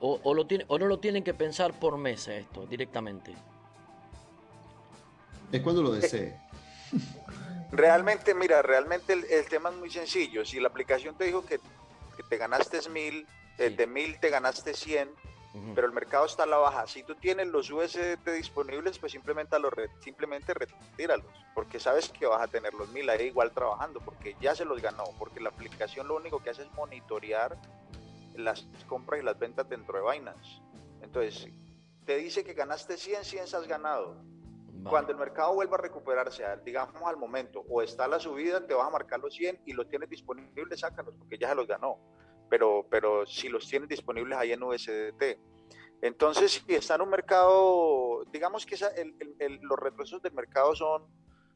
[0.00, 3.34] O, o lo tiene, o no lo tienen que pensar por mes esto directamente.
[5.50, 6.36] Es cuando lo desee.
[7.70, 10.44] Realmente, mira, realmente el, el tema es muy sencillo.
[10.44, 11.58] Si la aplicación te dijo que,
[12.16, 13.26] que te ganaste mil,
[13.58, 13.76] eh, Sí.
[13.76, 15.08] de mil te ganaste 100,
[15.54, 15.74] Ujú.
[15.74, 16.86] pero el mercado está a la baja.
[16.86, 22.42] Si tú tienes los USDT disponibles, pues simplemente, los simplemente retíralos, porque sabes que vas
[22.42, 26.08] a tener los mil ahí igual trabajando, porque ya se los ganó, porque la aplicación
[26.08, 27.56] lo único que hace es monitorear
[28.34, 30.60] las compras y las ventas dentro de Binance.
[31.02, 31.48] Entonces,
[32.04, 34.16] te dice que ganaste 100, 100 has ganado.
[34.16, 34.90] Vale.
[34.90, 38.88] Cuando el mercado vuelva a recuperarse, digamos al momento, o está la subida, te vas
[38.88, 41.96] a marcar los 100 y los tienes disponibles, sácalos, porque ya se los ganó.
[42.48, 45.38] Pero, pero si los tienes disponibles ahí en USDT.
[46.02, 50.32] Entonces, si está en un mercado, digamos que esa- el- el- el- los retrocesos del
[50.34, 51.06] mercado son,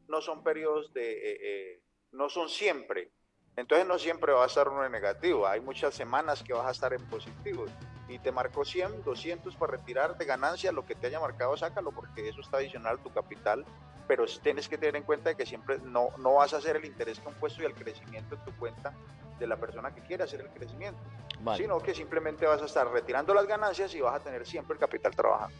[0.09, 3.13] no son periodos de, eh, eh, no son siempre.
[3.57, 5.47] Entonces no siempre va a estar uno en negativo.
[5.47, 7.67] Hay muchas semanas que vas a estar en positivo.
[8.09, 11.91] Y te marcó 100, 200 para retirar de ganancia, lo que te haya marcado, sácalo,
[11.91, 13.67] porque eso está adicional a tu capital.
[14.09, 16.85] Pero tienes que tener en cuenta de que siempre no, no vas a hacer el
[16.87, 18.91] interés compuesto y el crecimiento en tu cuenta
[19.39, 20.99] de la persona que quiere hacer el crecimiento,
[21.41, 21.63] Vale.
[21.63, 24.81] sino que simplemente vas a estar retirando las ganancias y vas a tener siempre el
[24.81, 25.55] capital trabajando.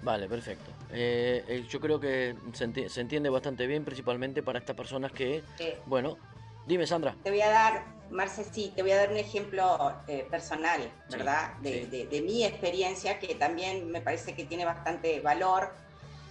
[0.00, 0.70] Vale, perfecto.
[0.90, 5.12] Eh, eh, yo creo que se, enti- se entiende bastante bien, principalmente para estas personas
[5.12, 6.18] que, Eh, bueno,
[6.64, 7.14] dime Sandra.
[7.22, 11.18] te voy a dar, Marce, sí, te voy a dar un ejemplo eh, personal, Sí,
[11.18, 11.56] ¿verdad?
[11.58, 11.86] De, sí.
[11.90, 15.74] de- de mi experiencia, que también me parece que tiene bastante valor.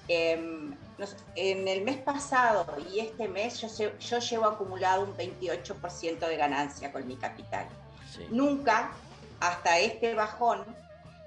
[0.08, 6.38] Em, nos- en el mes pasado y este mes yo, llevo acumulado un 28% de
[6.38, 7.68] ganancia con mi capital.
[8.14, 8.26] Sí.
[8.30, 8.92] Nunca,
[9.40, 10.64] hasta este bajón,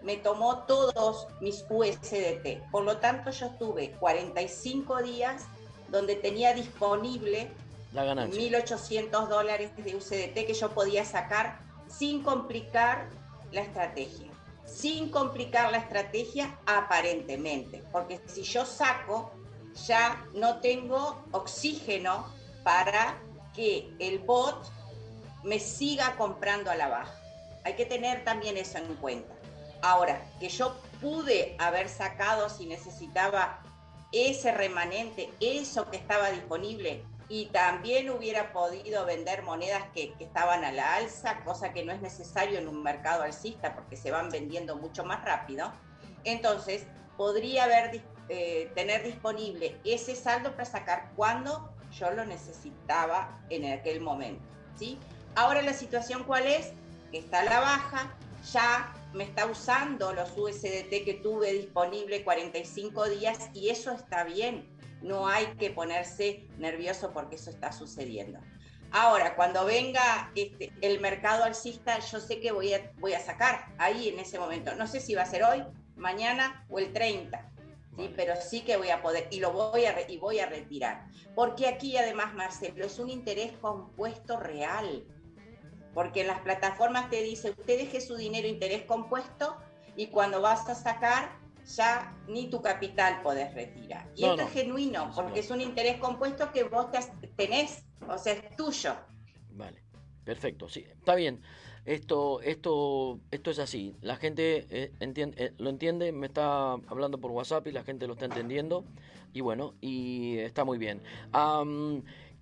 [0.02, 2.62] me tomó todos mis USDT.
[2.70, 5.44] Por lo tanto, yo estuve 45 días
[5.88, 7.50] donde tenía disponible
[7.92, 8.40] La ganancia.
[8.40, 13.08] 1.800 dólares de USDT que yo podía sacar sin complicar
[13.50, 14.27] la estrategia.
[14.68, 17.83] Sin complicar la estrategia aparentemente.
[17.90, 19.33] Porque si yo saco,
[19.87, 22.26] ya no tengo oxígeno
[22.62, 23.18] para
[23.54, 24.70] que el bot
[25.42, 27.14] me siga comprando a la baja.
[27.64, 29.35] Hay que tener también eso en cuenta.
[29.83, 33.62] Ahora, que yo pude haber sacado si necesitaba
[34.12, 40.72] ese remanente, eso que estaba disponible, y también hubiera podido vender monedas que, estaban a
[40.72, 44.76] la alza, cosa que no es necesario en un mercado alcista porque se van vendiendo
[44.76, 45.70] mucho más rápido.
[46.24, 46.86] Entonces,
[47.16, 54.00] podría haber, eh, tener disponible ese saldo para sacar cuando yo lo necesitaba en aquel
[54.00, 54.42] momento.
[54.76, 54.98] ¿sí?
[55.34, 56.72] Ahora la situación cuál es?
[57.10, 58.14] Que está a la baja,
[58.52, 64.77] ya me está usando los USDT que tuve disponible 45 días y eso está bien.
[65.02, 68.40] No hay que ponerse nervioso porque eso está sucediendo.
[68.90, 73.66] Ahora, cuando venga este, el mercado alcista, yo sé que voy a, voy a sacar
[73.78, 74.74] ahí en ese momento.
[74.76, 75.62] No sé si va a ser hoy,
[75.96, 77.50] mañana o el 30.
[77.96, 78.12] ¿sí?
[78.16, 81.06] Pero sí que voy a poder y lo voy a, y voy a retirar.
[81.34, 85.04] Porque aquí además, Marcelo, es un interés compuesto real.
[85.92, 89.56] Porque en las plataformas te dice, usted deje su dinero interés compuesto
[89.96, 91.37] y cuando vas a sacar,
[91.76, 94.11] ya ni tu capital podés retirar.
[94.16, 94.48] Y No, esto no.
[94.48, 96.87] es genuino, porque es un interés compuesto que vos
[97.37, 98.94] tenés, o sea, es tuyo.
[99.50, 99.83] Vale,
[100.24, 101.40] perfecto, sí, está bien.
[101.85, 103.96] Esto, esto, esto es así.
[104.02, 108.07] La gente eh, entien- eh, lo entiende, me está hablando por WhatsApp y la gente
[108.07, 108.85] lo está entendiendo.
[109.33, 111.00] Y bueno, y está muy bien.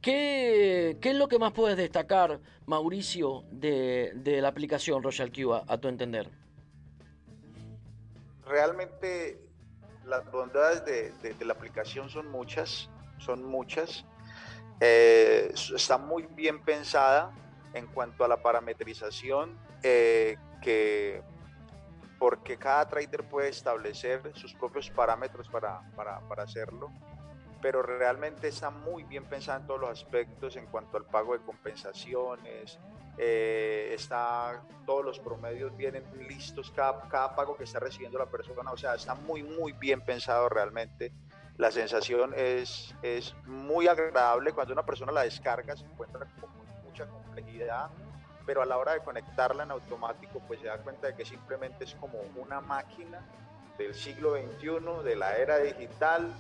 [0.00, 5.52] ¿qué, qué es lo que más puedes destacar, Mauricio, de, de la aplicación Royal Q
[5.54, 6.28] a, a tu entender?
[8.46, 9.40] Realmente
[10.04, 14.04] las bondades de, de- de la aplicación son muchas, son muchas.
[14.80, 17.32] Eh, está muy bien pensada
[17.74, 21.22] en cuanto a la parametrización, eh, que
[22.18, 26.90] porque cada trader puede establecer sus propios parámetros para, para, para hacerlo,
[27.60, 31.44] pero realmente está muy bien pensada en todos los aspectos en cuanto al pago de
[31.44, 32.78] compensaciones,
[33.18, 38.70] eh, está, todos los promedios vienen listos, cada, cada pago que está recibiendo la persona,
[38.70, 41.12] o sea, está muy, muy bien pensado realmente.
[41.56, 46.50] La sensación es, es muy agradable cuando una persona la descarga, se encuentra con
[46.84, 47.88] mucha complejidad,
[48.44, 51.84] pero a la hora de conectarla en automático, pues se da cuenta de que simplemente
[51.84, 53.20] es como una máquina
[53.78, 56.32] del siglo XXI, de la era digital,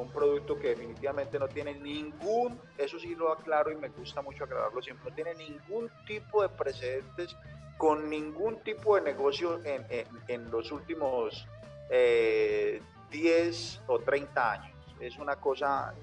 [0.00, 4.44] un producto que definitivamente no tiene ningún, eso sí lo aclaro y me gusta mucho
[4.44, 7.36] aclararlo siempre, no tiene ningún tipo de precedentes
[7.76, 9.86] con ningún tipo de negocio en,
[10.28, 11.46] en, los últimos
[11.88, 14.76] eh, 10 o 30 años.
[15.00, 15.94] Es una cosa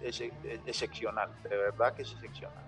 [0.00, 0.20] ex-
[0.66, 2.64] excepcional, de verdad que es excepcional.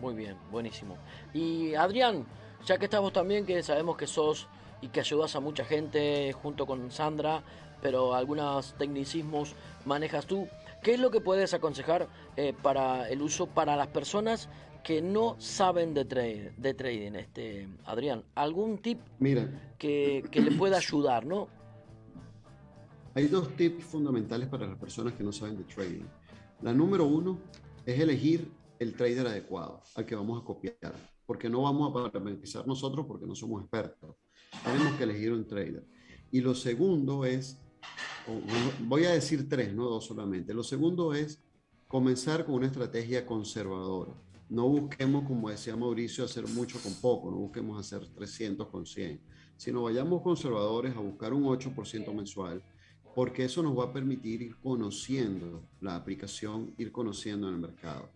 [0.00, 0.96] Muy bien, buenísimo.
[1.32, 2.26] Y Adrián,
[2.64, 4.48] ya que estamos también, que sabemos que sos
[4.80, 7.42] y que ayudas a mucha gente junto con Sandra,
[7.82, 10.48] pero algunos tecnicismos manejas tú,
[10.82, 14.48] ¿qué es lo que puedes aconsejar eh, para el uso para las personas
[14.82, 18.24] que no saben de, trade, de trading, este, Adrián?
[18.34, 21.48] ¿Algún tip Mira, que, que le pueda ayudar, no?
[23.14, 26.04] Hay dos tips fundamentales para las personas que no saben de trading.
[26.62, 27.38] La número uno
[27.84, 30.94] es elegir el trader adecuado al que vamos a copiar,
[31.26, 34.16] porque no vamos a parametrizar nosotros porque no somos expertos.
[34.64, 35.86] Tenemos que elegir un trader.
[36.30, 37.58] Y lo segundo es,
[38.80, 40.54] voy a decir tres, no dos solamente.
[40.54, 41.42] Lo segundo es
[41.88, 44.12] comenzar con una estrategia conservadora.
[44.48, 49.20] No busquemos, como decía Mauricio, hacer mucho con poco, no busquemos hacer 300 con 100,
[49.56, 52.62] sino vayamos conservadores a buscar un 8% mensual,
[53.14, 58.08] porque eso nos va a permitir ir conociendo la aplicación, ir conociendo en el mercado.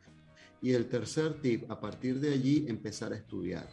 [0.61, 3.69] Y el tercer tip, a partir de allí, empezar a estudiar,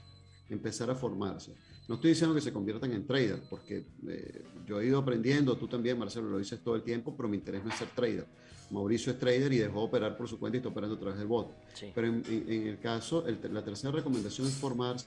[0.49, 1.55] empezar a formarse.
[1.87, 5.67] No estoy diciendo que se conviertan en trader, porque eh, yo he ido aprendiendo, tú
[5.67, 8.25] también, Marcelo, lo dices todo el tiempo, pero mi interés no es ser trader.
[8.69, 11.27] Mauricio es trader y dejó operar por su cuenta y está operando a través del
[11.27, 11.51] bot.
[11.73, 11.91] Sí.
[11.93, 15.05] Pero en, en- en el caso, el- la tercera recomendación es formarse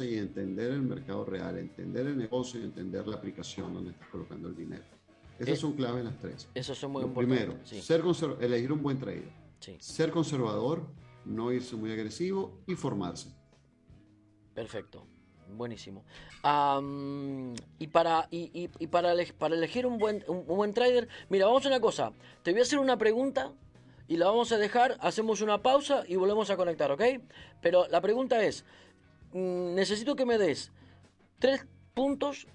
[0.00, 4.48] y entender el mercado real, entender el negocio y entender la aplicación donde estás colocando
[4.48, 4.84] el dinero.
[5.38, 6.48] Esas Eh, son claves las tres.
[6.54, 7.34] Eso es muy Lo importante.
[7.46, 8.02] primero, sí, ser
[8.40, 10.86] elegir un buen trader, sí, ser conservador,
[11.24, 13.30] no irse muy agresivo y formarse.
[14.54, 15.06] perfecto.
[15.56, 16.04] Buenísimo.
[17.78, 21.80] Y para, y, para, para elegir un buen, un, buen trader, mira, vamos a una
[21.80, 22.12] cosa.
[22.42, 23.52] Te voy a hacer una pregunta
[24.08, 27.02] y la vamos a dejar, hacemos una pausa y volvemos a conectar, ¿ok?
[27.60, 28.64] Pero la pregunta es,
[29.32, 30.72] mm, necesito que me des
[31.38, 32.46] tres puntos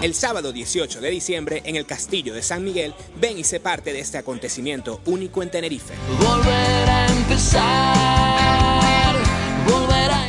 [0.00, 3.92] El sábado 18 de diciembre, en el Castillo de San Miguel, ven y sé parte
[3.92, 5.94] de este acontecimiento único en Tenerife.
[6.18, 8.41] Volver a empezar.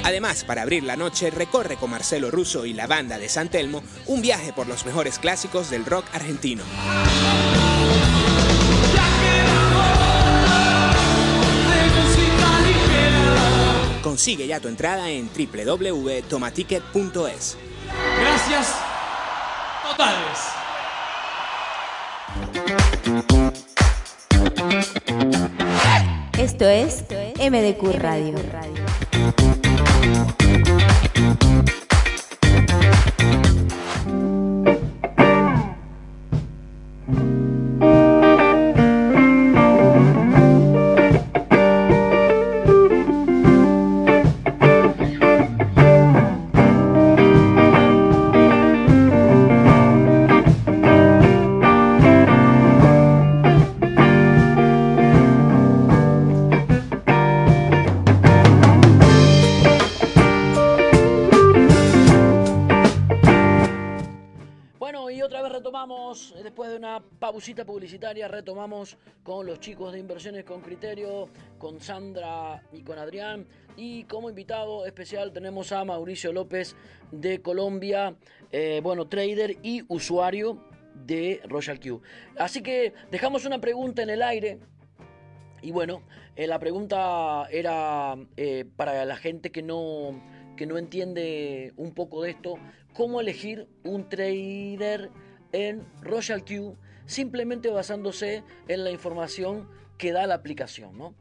[0.04, 3.82] Además, para abrir la noche, recorre con Marcelo Russo y la banda de San Telmo
[4.08, 6.66] un viaje por los mejores clásicos del rock argentino.
[14.02, 17.58] Consigue ya tu entrada en www.tomaticket.es.
[18.20, 18.76] Gracias
[19.90, 20.40] totales.
[26.38, 27.06] Esto es
[27.40, 28.36] MDQ Radio.
[67.24, 73.48] Pausita publicitaria, retomamos con los chicos de Inversiones con Criterio, con Sandra y con Adrián.
[73.78, 76.76] Y como invitado especial tenemos a Mauricio López
[77.14, 78.18] de Colombia,
[78.52, 80.68] eh, bueno, trader y usuario
[81.06, 82.02] de Royal Q.
[82.38, 84.60] Así que dejamos una pregunta en el aire.
[85.62, 86.04] Y bueno,
[86.36, 90.22] eh, la pregunta era eh, para la gente que no,
[90.58, 92.56] que no entiende un poco de esto,
[92.94, 95.10] ¿cómo elegir un trader
[95.54, 96.76] en Royal Q
[97.06, 101.16] simplemente basándose en la información que da la aplicación, ¿no?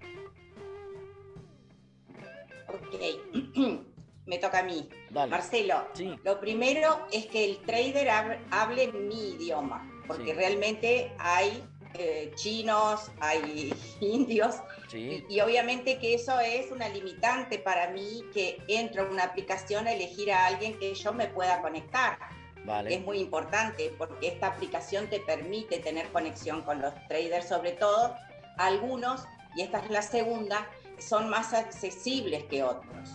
[2.68, 2.94] Ok,
[4.26, 4.88] me toca a mí.
[5.10, 5.30] Dale.
[5.30, 6.14] Marcelo, Sí.
[6.24, 10.32] lo primero es que el trader hab- hable mi idioma, porque Sí.
[10.32, 11.64] realmente hay
[11.98, 13.70] eh, chinos, hay
[14.00, 14.56] indios,
[14.88, 19.24] Sí, y, y obviamente que eso es una limitante para mí que entro en una
[19.24, 22.18] aplicación a elegir a alguien que yo me pueda conectar.
[22.64, 22.94] Vale.
[22.94, 28.14] Es muy importante porque esta aplicación te permite tener conexión con los traders, sobre todo
[28.56, 33.10] algunos, y esta es la segunda, son más accesibles que otros.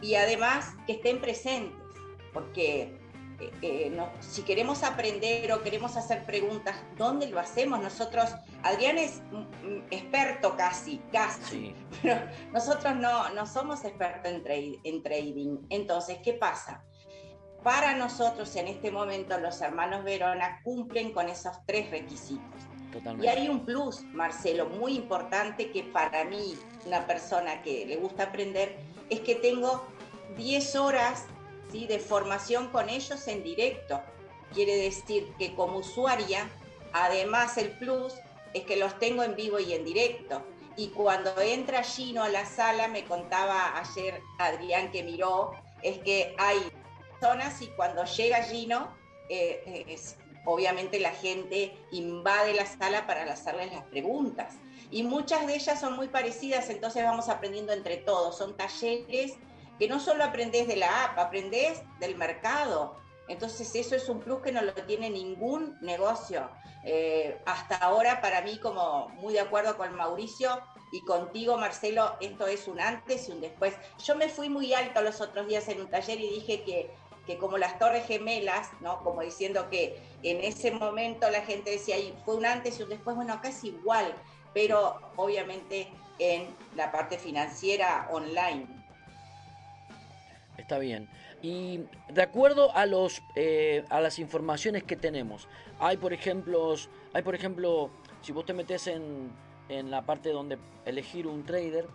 [0.00, 1.78] Y además que estén presentes,
[2.32, 2.98] porque
[3.38, 7.82] eh, eh, no- si queremos aprender o queremos hacer preguntas, ¿dónde lo hacemos?
[7.82, 8.30] Nosotros,
[8.62, 12.20] Adrián es mm, experto casi, casi, Sí, pero
[12.52, 15.58] nosotros no, no somos expertos en, en trading.
[15.68, 16.82] Entonces, ¿qué pasa?
[17.66, 22.60] Para nosotros en este momento los hermanos Verona cumplen con esos tres requisitos.
[23.20, 28.22] Y hay un plus, Marcelo, muy importante que para mí, una persona que le gusta
[28.22, 28.76] aprender,
[29.10, 29.84] es que tengo
[30.36, 31.24] 10 horas
[31.72, 31.88] ¿sí?
[31.88, 34.00] de formación con ellos en directo.
[34.54, 36.48] Quiere decir que como usuaria,
[36.92, 38.14] además el plus
[38.54, 40.40] es que los tengo en vivo y en directo.
[40.76, 45.50] Y cuando entra Gino a la sala, me contaba ayer Adrián que miró,
[45.82, 46.60] es que hay
[47.60, 48.96] y cuando llega Gino,
[49.28, 54.54] eh, es- obviamente la gente invade la sala para hacerles las preguntas.
[54.90, 58.38] Y muchas de ellas son muy parecidas, entonces vamos aprendiendo entre todos.
[58.38, 59.32] Son talleres
[59.78, 62.96] que no solo aprendes de la app, aprendes del mercado.
[63.28, 66.48] Entonces eso es un plus que no lo tiene ningún negocio.
[66.84, 70.60] Eh, hasta ahora, para mí, como muy de acuerdo con Mauricio
[70.92, 73.74] y contigo, Marcelo, esto es un antes y un después.
[74.04, 76.94] Yo me fui muy alto los otros días en un taller y dije que,
[77.26, 79.02] que como las torres gemelas, ¿no?
[79.02, 82.88] como diciendo que en ese momento la gente decía, "Y fue un antes y un
[82.88, 84.14] después, bueno, acá es igual,
[84.54, 88.66] pero obviamente en la parte financiera online.
[90.56, 91.08] Está bien.
[91.42, 95.48] Y de acuerdo a los eh, a las informaciones que tenemos,
[95.78, 96.74] hay por ejemplo,
[97.12, 97.90] hay por ejemplo,
[98.22, 99.30] si vos te metes en,
[99.68, 101.86] en la parte donde elegir un trader,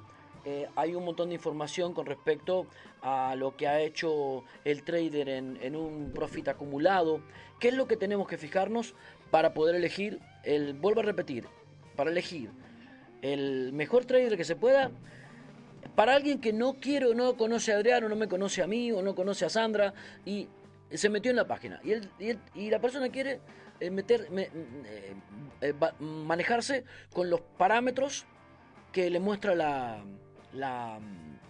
[0.46, 2.68] eh, hay un montón de información con respecto
[3.02, 7.22] a lo que ha hecho el trader en, un profit acumulado.
[7.60, 8.96] ¿Qué es lo que tenemos que fijarnos
[9.30, 11.46] para poder elegir el, vuelvo a repetir,
[11.96, 12.50] para elegir
[13.22, 14.92] el mejor trader que se pueda
[15.96, 18.92] para alguien que no quiere o no conoce a Adriano, no me conoce a mí
[18.92, 19.94] o no conoce a Sandra
[20.26, 20.48] y
[20.92, 23.42] se metió en la página y, él- y la persona quiere
[23.80, 24.50] eh, meter, me-
[25.62, 26.84] eh, manejarse
[27.14, 28.26] con los parámetros
[28.92, 30.04] que le muestra la,
[30.54, 31.00] la,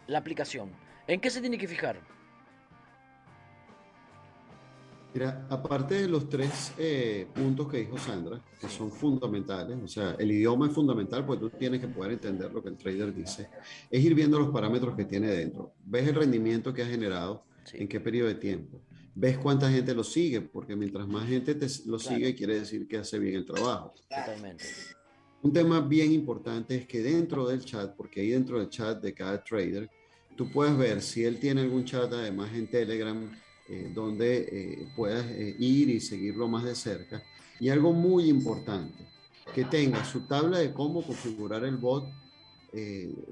[0.08, 0.70] la aplicación.
[1.08, 2.00] ¿En qué se tiene que fijar?
[5.14, 10.16] Mira, aparte de los tres eh, puntos que dijo Sandra, que son fundamentales, o sea,
[10.18, 13.50] el idioma es fundamental porque tú tienes que poder entender lo que el trader dice,
[13.90, 15.74] es ir viendo los parámetros que tiene dentro.
[15.84, 17.78] Ves el rendimiento que ha generado, Sí.
[17.80, 18.82] en qué periodo de tiempo.
[19.14, 22.98] ves cuánta gente lo sigue, porque mientras más gente te lo sigue, quiere decir que
[22.98, 23.94] hace bien el trabajo.
[24.10, 24.64] Totalmente.
[25.44, 29.12] Un tema bien importante es que dentro del chat, porque ahí dentro del chat de
[29.14, 29.90] cada trader,
[30.36, 33.28] tú puedes ver si él tiene algún chat además en Telegram
[33.68, 37.24] eh, donde eh, puedas eh, ir y seguirlo más de cerca.
[37.60, 39.08] Y algo muy importante,
[39.54, 42.06] que tenga su tabla de cómo configurar el bot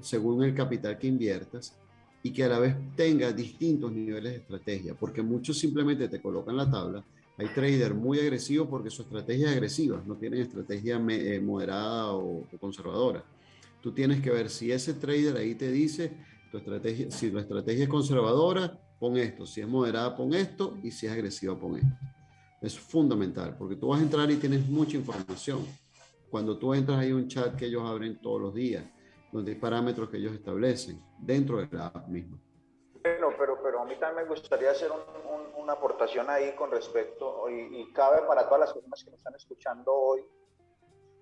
[0.02, 1.74] según el capital que inviertas
[2.22, 6.56] y que a la vez tenga distintos niveles de estrategia, porque muchos simplemente te colocan
[6.56, 7.02] la tabla.
[7.40, 13.24] Hay traders muy agresivos porque su estrategia es agresiva, no tienen estrategia moderada o, conservadora.
[13.80, 16.12] Tú tienes que ver si ese trader ahí te dice
[16.52, 20.90] tu estrategia, si la estrategia es conservadora, pon esto, si es moderada, pon esto, y
[20.90, 21.96] si es agresiva, pon esto.
[22.60, 25.64] Es fundamental, porque tú vas a entrar y tienes mucha información.
[26.28, 28.84] Cuando tú entras hay un chat que ellos abren todos los días,
[29.32, 32.38] donde hay parámetros que ellos establecen dentro de la app misma.
[33.70, 34.90] Pero, a mí también me gustaría hacer
[35.56, 39.34] una aportación ahí con respecto, y, y cabe para todas las personas que nos están
[39.36, 40.24] escuchando hoy,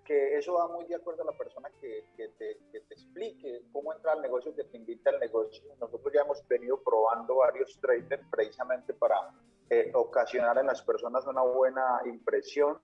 [0.02, 3.64] que eso va muy de acuerdo a la persona que, que, te, que, te, explique
[3.70, 5.62] cómo entrar al negocio, que te invita al negocio.
[5.78, 9.30] Nosotros ya hemos venido probando varios traders precisamente para
[9.68, 12.80] eh, ocasionar en las personas una buena impresión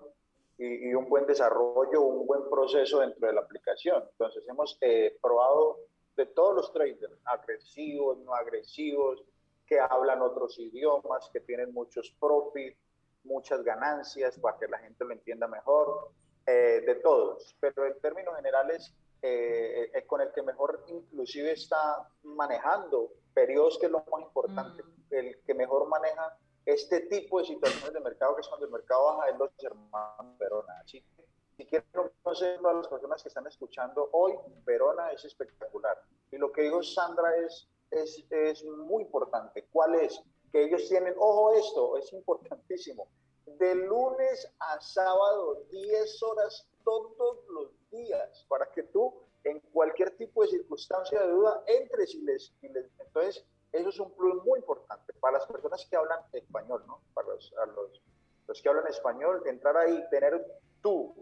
[0.59, 4.05] y, y, un buen desarrollo, un buen proceso dentro de la aplicación.
[4.11, 5.79] Entonces hemos eh, probado
[6.17, 9.25] de todos los traders, agresivos, no agresivos,
[9.67, 12.79] que hablan otros idiomas, que tienen muchos profits,
[13.25, 16.11] muchas ganancias para que la gente lo entienda mejor
[16.47, 22.07] eh, de todos, pero en términos generales eh, es con el que mejor inclusive está
[22.23, 25.15] manejando periodos, que es lo más importante, mm.
[25.15, 26.37] el que mejor maneja
[26.67, 30.39] este tipo de situaciones de mercado, que es cuando el mercado baja, es los hermanos
[30.39, 30.81] Verona.
[30.83, 31.25] Así que,
[31.57, 31.89] si quieren
[32.23, 34.35] conocer a las personas que están escuchando hoy,
[34.65, 35.99] Verona es espectacular.
[36.31, 39.67] Y lo que dijo Sandra es, es, es muy importante.
[39.73, 40.21] ¿Cuál es?
[40.53, 43.09] Que ellos tienen, ojo esto, es importantísimo,
[43.47, 49.15] de lunes a sábado, 10 horas todos los días, para que tú
[49.45, 54.43] en cualquier tipo de circunstancia de duda entres y les, Entonces, eso es un plus
[54.45, 57.01] muy importante para las personas que hablan español, ¿no?
[57.13, 58.03] Para los, los,
[58.47, 60.45] los que hablan español, entrar ahí, tener
[60.81, 61.15] tú,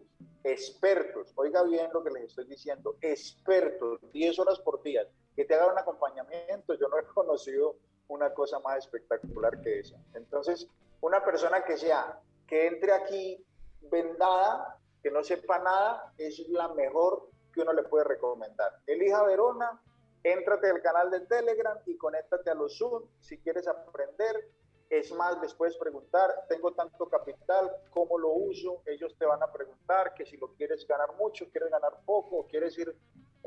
[0.45, 5.55] expertos, oiga bien lo que les estoy diciendo, expertos, 10 horas por día, que te
[5.55, 7.77] hagan un acompañamiento, yo no he conocido
[8.09, 9.97] una cosa más espectacular que esa.
[10.15, 10.69] Entonces,
[11.01, 13.45] una persona que sea, que entre aquí
[13.91, 18.73] vendada, que no sepa nada, es la mejor que uno le puede recomendar.
[18.87, 19.81] Elija Verona,
[20.23, 24.51] éntrate al canal de Telegram y conéctate a los Zoom si quieres aprender.
[24.89, 28.83] Es más, les puedes preguntar, tengo tanto capital, ¿cómo lo uso?
[28.85, 32.77] Ellos te van a preguntar que si lo quieres ganar mucho, quieres ganar poco, quieres
[32.77, 32.95] ir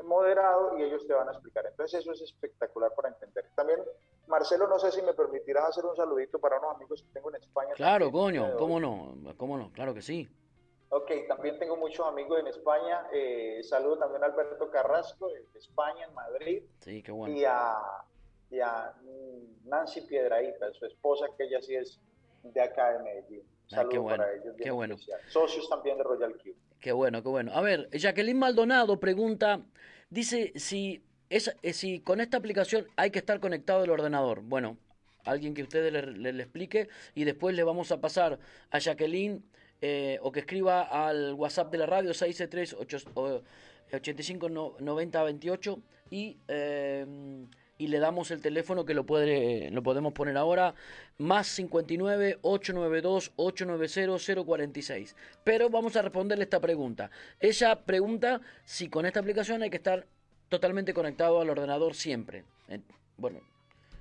[0.04, 1.66] moderado y ellos te van a explicar.
[1.66, 3.46] Entonces eso es espectacular para entender.
[3.54, 3.80] También
[4.26, 7.36] Marcelo, no sé si me permitirás hacer un saludito para unos amigos que tengo en
[7.36, 7.74] España.
[7.74, 10.28] Claro, coño, cómo no, cómo no, claro que sí.
[10.88, 13.08] Ok, también tengo muchos amigos en España.
[13.12, 16.62] Eh, saludo también a Alberto Carrasco de España, en Madrid.
[16.78, 17.34] Sí, qué bueno.
[17.34, 17.76] Y a,
[18.50, 18.94] y a
[19.64, 22.00] Nancy Piedraíta, su esposa, que ella sí es
[22.42, 23.42] de acá de Medellín.
[23.66, 24.54] Saludos bueno, para ellos.
[24.56, 24.96] Qué bueno.
[25.28, 26.54] Socios también de Royal Q.
[26.80, 27.52] Qué bueno, qué bueno.
[27.54, 29.60] A ver, Jacqueline Maldonado pregunta,
[30.10, 34.42] dice si es, eh, si con esta aplicación hay que estar conectado al ordenador.
[34.42, 34.76] Bueno,
[35.24, 38.38] alguien que ustedes le, explique y después le vamos a pasar
[38.70, 39.42] a Jacqueline
[39.80, 42.74] eh, o que escriba al WhatsApp de la radio 663
[43.92, 44.48] 85
[44.80, 47.06] 90 28 y eh,
[47.78, 50.74] y le damos el teléfono que lo puede lo podemos poner ahora
[51.18, 57.10] más 59 892 890 046 pero vamos a responderle esta pregunta
[57.40, 60.06] ella pregunta si con esta aplicación hay que estar
[60.48, 62.44] totalmente conectado al ordenador siempre.
[63.16, 63.40] Bueno,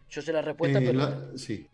[0.09, 0.99] yo sé la respuesta, eh, pero...
[0.99, 1.67] La, sí,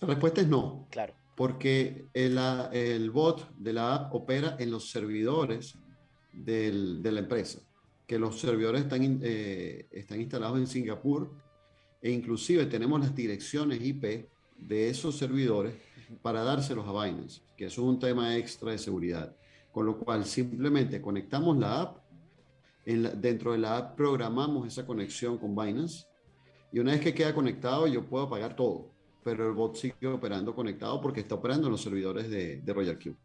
[0.00, 0.86] la respuesta es no.
[0.90, 1.14] Claro.
[1.36, 2.38] Porque el,
[2.72, 5.76] el bot de la app opera en los servidores
[6.32, 7.60] del, de la empresa,
[8.06, 11.30] que los servidores están, eh, están instalados en Singapur
[12.02, 15.74] e inclusive tenemos las direcciones IP de esos servidores
[16.22, 19.34] para dárselos a Binance, que eso es un tema extra de seguridad.
[19.72, 21.98] Con lo cual simplemente conectamos la app
[22.84, 26.06] dentro de la app programamos esa conexión con Binance
[26.72, 28.90] y una vez que queda conectado yo puedo pagar todo,
[29.24, 32.98] pero el bot sigue operando conectado porque está operando en los servidores de, de Royal
[32.98, 33.16] Q.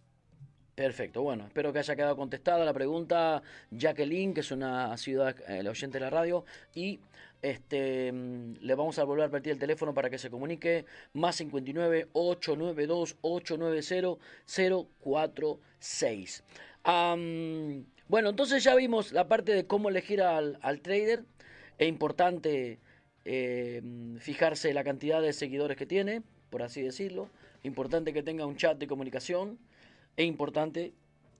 [0.82, 5.68] Perfecto, bueno, espero que haya quedado contestada la pregunta Jacqueline, que es una ciudad, el
[5.68, 7.00] oyente de la radio, y
[7.44, 11.36] este mm, le vamos a volver a repetir el teléfono para que se comunique, más
[11.36, 14.18] 59 892 890
[15.04, 16.44] 046.
[18.08, 21.26] Bueno, entonces ya vimos la parte de cómo elegir al, trader.
[21.78, 22.80] Es importante
[23.26, 23.84] eh,
[24.18, 27.30] fijarse la cantidad de seguidores que tiene, por así decirlo.
[27.62, 29.60] Importante que tenga un chat de comunicación.
[30.18, 30.94] Es importante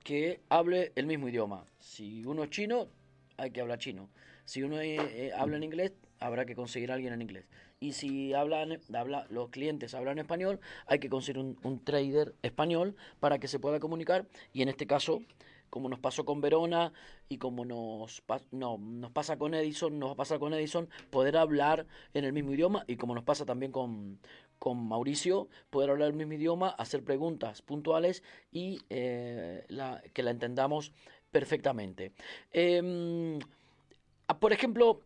[0.04, 1.66] que hable el mismo idioma.
[1.80, 2.88] Si uno es chino,
[3.38, 4.10] hay que hablar chino.
[4.46, 7.46] Si uno eh, eh, habla en inglés, habrá que conseguir a alguien en inglés.
[7.80, 12.96] Y si hablan, habla, los clientes hablan español, hay que conseguir un, un trader español
[13.20, 14.28] para que se pueda comunicar.
[14.54, 15.22] Y en este caso,
[15.72, 16.94] como nos pasó con Verona
[17.30, 21.38] y como nos, no, nos pasa con Edison, nos va a pasar con Edison, poder
[21.38, 24.20] hablar en el mismo idioma y como nos pasa también con,
[24.62, 30.30] con Mauricio, poder hablar el mismo idioma, hacer preguntas puntuales y eh, la- que la
[30.30, 30.92] entendamos
[31.32, 32.12] perfectamente.
[32.52, 33.40] Em,
[34.40, 35.02] por ejemplo,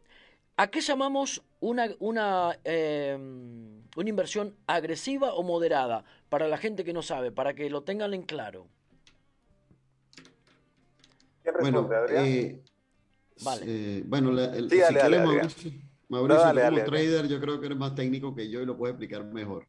[0.57, 6.03] ¿a qué llamamos una, una, em, una inversión agresiva o moderada?
[6.27, 8.67] Para la gente que no sabe, para que lo tengan en claro.
[11.43, 12.25] ¿Quién Bueno, Adrián?
[12.25, 12.61] eh,
[13.41, 13.65] Vale.
[13.67, 15.45] eh, bueno, la- el- Sí, si dale, quieres, dale, Adrián.
[15.47, 15.71] Mauricio,
[16.09, 18.65] Mauricio, No, dale, como dale, trader, yo creo que eres más técnico que yo y
[18.65, 19.67] lo puedes explicar mejor.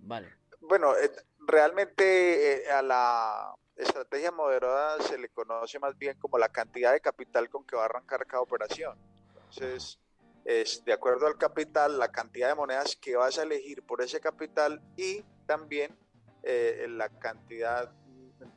[0.00, 0.28] Vale.
[0.60, 1.10] Bueno, eh,
[1.46, 7.00] realmente eh, a la estrategia moderada se le conoce más bien como la cantidad de
[7.00, 8.96] capital con que va a arrancar cada operación.
[9.34, 9.98] Entonces,
[10.44, 14.20] es de acuerdo al capital, la cantidad de monedas que vas a elegir por ese
[14.20, 15.96] capital y también
[16.42, 17.90] eh, la cantidad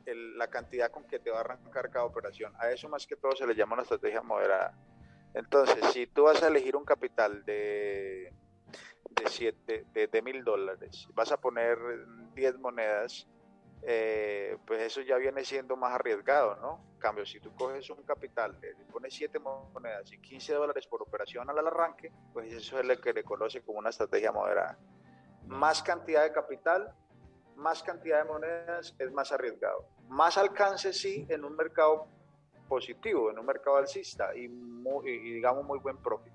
[0.04, 2.52] el- la cantidad con que te va a arrancar cada operación.
[2.58, 4.74] A eso más que todo se le llama una estrategia moderada.
[5.34, 8.32] Entonces, si tú vas a elegir un capital de
[9.22, 11.78] de siete, de, mil dólares, vas a poner
[12.34, 13.26] 10 monedas,
[13.82, 16.84] eh, pues eso ya viene siendo más arriesgado, ¿no?
[16.98, 21.48] Cambio, si tú coges un capital, le pones 7 monedas y 15 dólares por operación
[21.48, 24.78] al arranque, pues eso es lo que le conoce como una estrategia moderada.
[25.46, 26.92] Más cantidad de capital,
[27.56, 29.88] más cantidad de monedas es más arriesgado.
[30.08, 32.08] Más alcance sí en un mercado
[32.68, 36.32] positivo, en un mercado alcista y, muy- y digamos muy buen profit,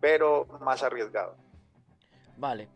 [0.00, 1.36] pero más arriesgado.
[2.36, 2.68] Vale.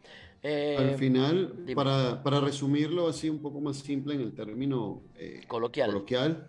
[0.43, 1.74] Eh, Al final, dime.
[1.74, 5.91] para, para resumirlo así un poco más simple en el término eh, Coloquial.
[5.91, 6.49] coloquial,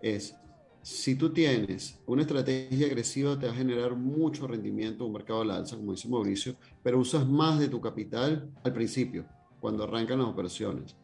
[0.00, 0.34] es
[0.80, 5.42] si tú tienes una estrategia agresiva, te va a generar mucho rendimiento en un mercado
[5.42, 9.26] al alza, como dice Mauricio, pero usas más de tu capital al principio,
[9.60, 10.96] cuando arrancan las operaciones.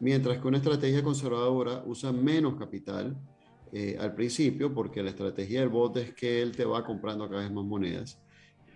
[0.00, 3.14] Mientras que una estrategia conservadora usa menos capital
[3.72, 7.42] eh, al principio, porque la estrategia del bot es que él te va comprando cada
[7.42, 8.18] vez más monedas.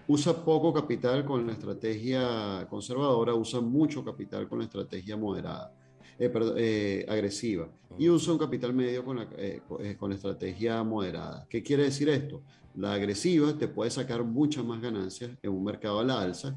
[0.07, 5.75] Usa poco capital con la estrategia conservadora, usa mucho capital con la estrategia moderada,
[6.19, 7.69] eh, perdón, eh, agresiva.
[7.99, 9.63] Y usa un capital medio con la, eh,
[9.99, 11.47] con la estrategia moderada.
[11.49, 12.43] ¿Qué quiere decir esto?
[12.77, 16.55] La agresiva te puede sacar muchas más ganancias en un mercado a la alza,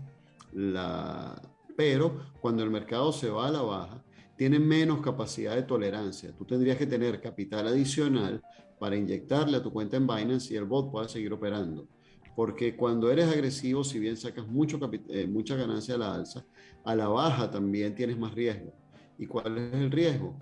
[0.51, 1.41] la,
[1.77, 4.03] pero cuando el mercado se va a la baja,
[4.37, 6.31] tiene menos capacidad de tolerancia.
[6.37, 8.41] Tú tendrías que tener capital adicional
[8.79, 11.87] para inyectarle a tu cuenta en Binance y el bot pueda seguir operando.
[12.35, 14.79] Porque cuando eres agresivo, si bien sacas mucho
[15.09, 16.45] eh, mucha ganancia a la alza,
[16.85, 18.73] a la baja también tienes más riesgo.
[19.17, 20.37] ¿Y cuál es el riesgo?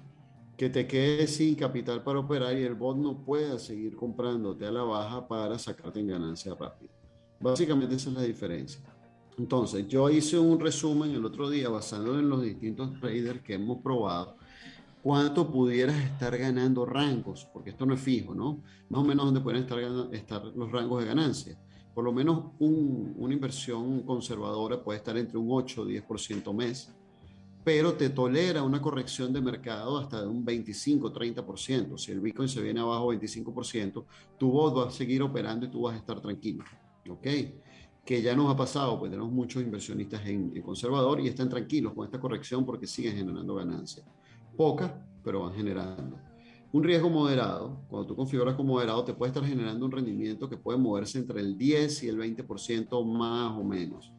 [0.57, 4.71] Que te quedes sin capital para operar y el bot no pueda seguir comprándote a
[4.71, 6.91] la baja para sacarte en ganancia rápida.
[7.39, 8.81] Básicamente esa es la diferencia.
[9.37, 13.81] Entonces, yo hice un resumen el otro día basado en los distintos traders que hemos
[13.81, 14.37] probado,
[15.03, 18.61] cuánto pudieras estar ganando rangos, porque esto no es fijo, ¿no?
[18.89, 19.79] Más o menos donde pueden estar,
[20.13, 21.59] estar los rangos de ganancia.
[21.93, 26.89] Por lo menos un- una inversión conservadora puede estar entre un 8 o 10% mes,
[27.63, 31.97] pero te tolera una corrección de mercado hasta de un 25-30%.
[31.97, 34.05] Si el Bitcoin se viene abajo 25%,
[34.37, 36.63] tu bot va a seguir operando y tú vas a estar tranquilo.
[37.09, 37.27] ¿Ok?
[38.05, 41.93] Que ya nos ha pasado, pues tenemos muchos inversionistas en, en conservador y están tranquilos
[41.93, 44.05] con esta corrección porque siguen generando ganancias.
[44.55, 44.91] Pocas,
[45.23, 46.17] pero van generando.
[46.75, 50.57] Un riesgo moderado, cuando tú configuras como moderado, te puede estar generando un rendimiento que
[50.57, 54.11] puede moverse entre el 10 y el 20% más o menos.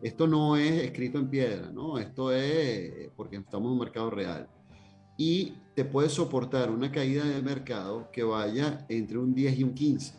[0.00, 1.98] Esto no es escrito en piedra, ¿no?
[1.98, 4.48] Esto es porque estamos en un mercado real.
[5.18, 9.74] Y te puede soportar una caída del mercado que vaya entre un 10 y un
[9.74, 10.14] 15.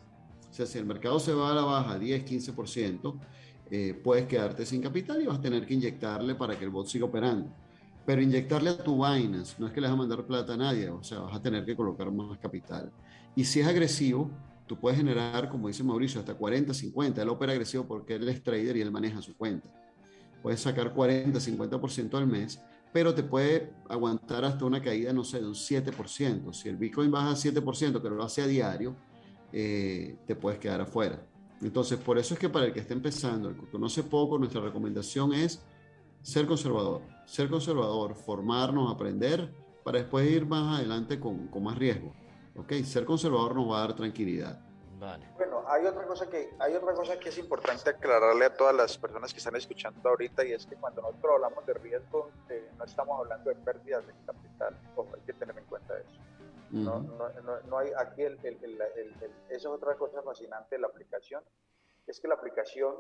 [0.62, 3.20] Sea, si el mercado se va a la baja 10, 15%,
[3.72, 6.86] eh, puedes quedarte sin capital y vas a tener que inyectarle para que el bot
[6.86, 7.52] siga operando.
[8.06, 10.88] Pero inyectarle a tu Binance no es que le vas a mandar plata a nadie,
[10.90, 12.92] o sea, vas a tener que colocar más capital.
[13.36, 14.30] Y si es agresivo,
[14.68, 17.24] tú puedes generar, como dice Mauricio, hasta 40, 50.
[17.24, 19.68] Él opera agresivo porque él es trader y él maneja su cuenta.
[20.44, 22.62] Puedes sacar 40, 50% al mes,
[22.94, 26.54] pero te puede aguantar hasta una caída, no sé, de un 7%.
[26.54, 28.96] Si el Bitcoin baja 7%, pero lo hace a diario,
[29.54, 31.20] eh, te puedes quedar afuera.
[31.62, 34.62] Entonces, por eso es que para el que está empezando, el que conoce poco, nuestra
[34.62, 35.62] recomendación es
[36.22, 37.02] ser conservador.
[37.26, 42.14] Ser conservador, formarnos, aprender, para después ir más adelante con, con más riesgo.
[42.56, 42.74] ¿Ok?
[42.84, 44.60] Ser conservador nos va a dar tranquilidad.
[45.00, 45.26] Vale.
[45.36, 48.98] Bueno, hay otra cosa que hay otra cosa que es importante aclararle a todas las
[49.00, 52.86] personas que están escuchando ahorita y es que cuando nosotros hablamos de riesgo eh, no
[52.86, 56.20] estamos hablando de pérdidas de capital, Ojo, hay que tener en cuenta eso.
[56.72, 59.16] No, no, no, no hay aquí el, el- el-
[59.50, 61.44] esa es otra cosa fascinante de la aplicación,
[62.08, 62.96] es que la aplicación,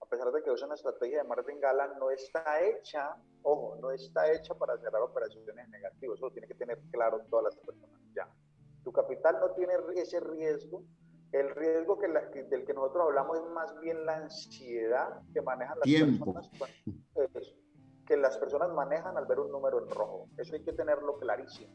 [0.00, 3.90] a pesar de que usa una estrategia de marketing gala, no está hecha, ojo, no
[3.90, 8.00] está hecha para cerrar operaciones negativas, eso lo tiene que tener claro todas las personas
[8.14, 8.28] ya.
[8.84, 10.82] Tu capital no tiene ese riesgo.
[11.32, 15.42] El riesgo que la- que- del que nosotros hablamos es más bien la ansiedad que
[15.42, 16.32] manejan las Tiempo.
[16.32, 16.70] personas.
[17.14, 17.56] eso,
[18.06, 20.28] que las personas manejan al ver un número en rojo.
[20.38, 21.72] Eso hay que tenerlo clarísimo.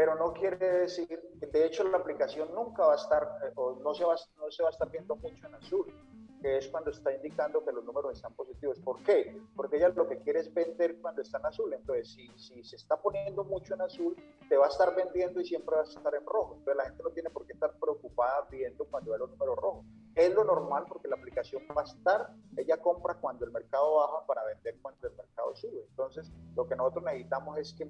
[0.00, 3.92] Pero no quiere decir, de hecho la aplicación nunca va a estar, eh, o no
[3.92, 5.92] se va, no se va a estar viendo mucho en azul,
[6.40, 8.78] que es cuando está indicando que los números están positivos.
[8.78, 9.38] ¿Por qué?
[9.54, 11.74] Porque ella lo que quiere es vender cuando está en azul.
[11.74, 14.16] Entonces, si, si se está poniendo mucho en azul,
[14.48, 16.54] te va a estar vendiendo y siempre va a estar en rojo.
[16.56, 19.84] Entonces, la gente no tiene por qué estar preocupada viendo cuando ve los números rojos.
[20.14, 24.24] Es lo normal porque la aplicación va a estar, ella compra cuando el mercado baja
[24.26, 25.84] para vender cuando el mercado sube.
[25.90, 27.84] Entonces, lo que nosotros necesitamos es que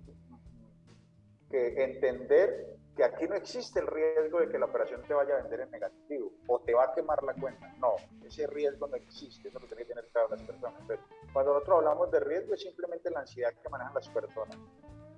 [1.50, 5.42] que entender que aquí no existe el riesgo de que la operación te vaya a
[5.42, 7.72] vender en negativo o te va a quemar la cuenta.
[7.78, 10.82] No, ese riesgo no existe, eso lo tienen que tener claro las personas.
[10.86, 14.58] Pero cuando nosotros hablamos de riesgo es simplemente la ansiedad que manejan las personas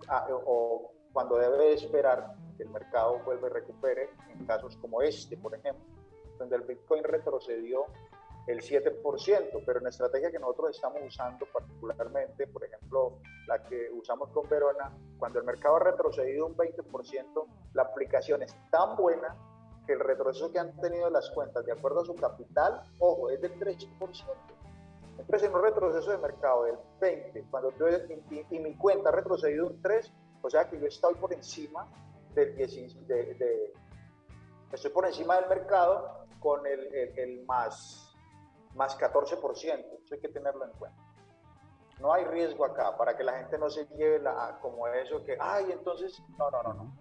[0.09, 5.03] Ah, o, o cuando debe esperar que el mercado vuelva y recupere en casos como
[5.03, 5.85] este, por ejemplo,
[6.39, 7.87] donde el Bitcoin retrocedió
[8.47, 13.89] el 7%, pero en la estrategia que nosotros estamos usando particularmente, por ejemplo, la que
[13.93, 19.37] usamos con Verona, cuando el mercado ha retrocedido un 20%, la aplicación es tan buena
[19.87, 23.41] que el retroceso que han tenido las cuentas de acuerdo a su capital, ojo, es
[23.41, 23.89] del 3%.
[25.19, 27.87] Entonces, en un retroceso de mercado del 20, cuando yo,
[28.51, 30.13] y, mi cuenta ha retrocedido un 3,
[30.43, 31.89] o sea que yo estoy por encima
[32.35, 33.73] del 10, de, de-
[34.73, 38.12] estoy por encima del mercado con el más,
[38.75, 40.01] más 14%.
[40.05, 40.99] Eso hay que tenerlo en cuenta.
[41.99, 45.37] No hay riesgo acá para que la gente no se lleve la, como eso que,
[45.39, 46.97] ay, entonces, no, no, no, no.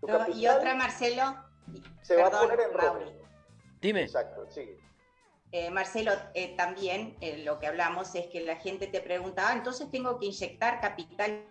[0.00, 0.08] Tu
[0.38, 1.36] y otra, Marcelo,
[2.02, 2.98] se va a perdón, poner en rojo.
[3.80, 4.02] Dime.
[4.02, 4.76] Exacto, sí.
[5.50, 9.52] Eh, Marcelo, eh, también eh, lo que hablamos es que la gente te pregunta, ah,
[9.54, 11.44] entonces tengo que inyectar capital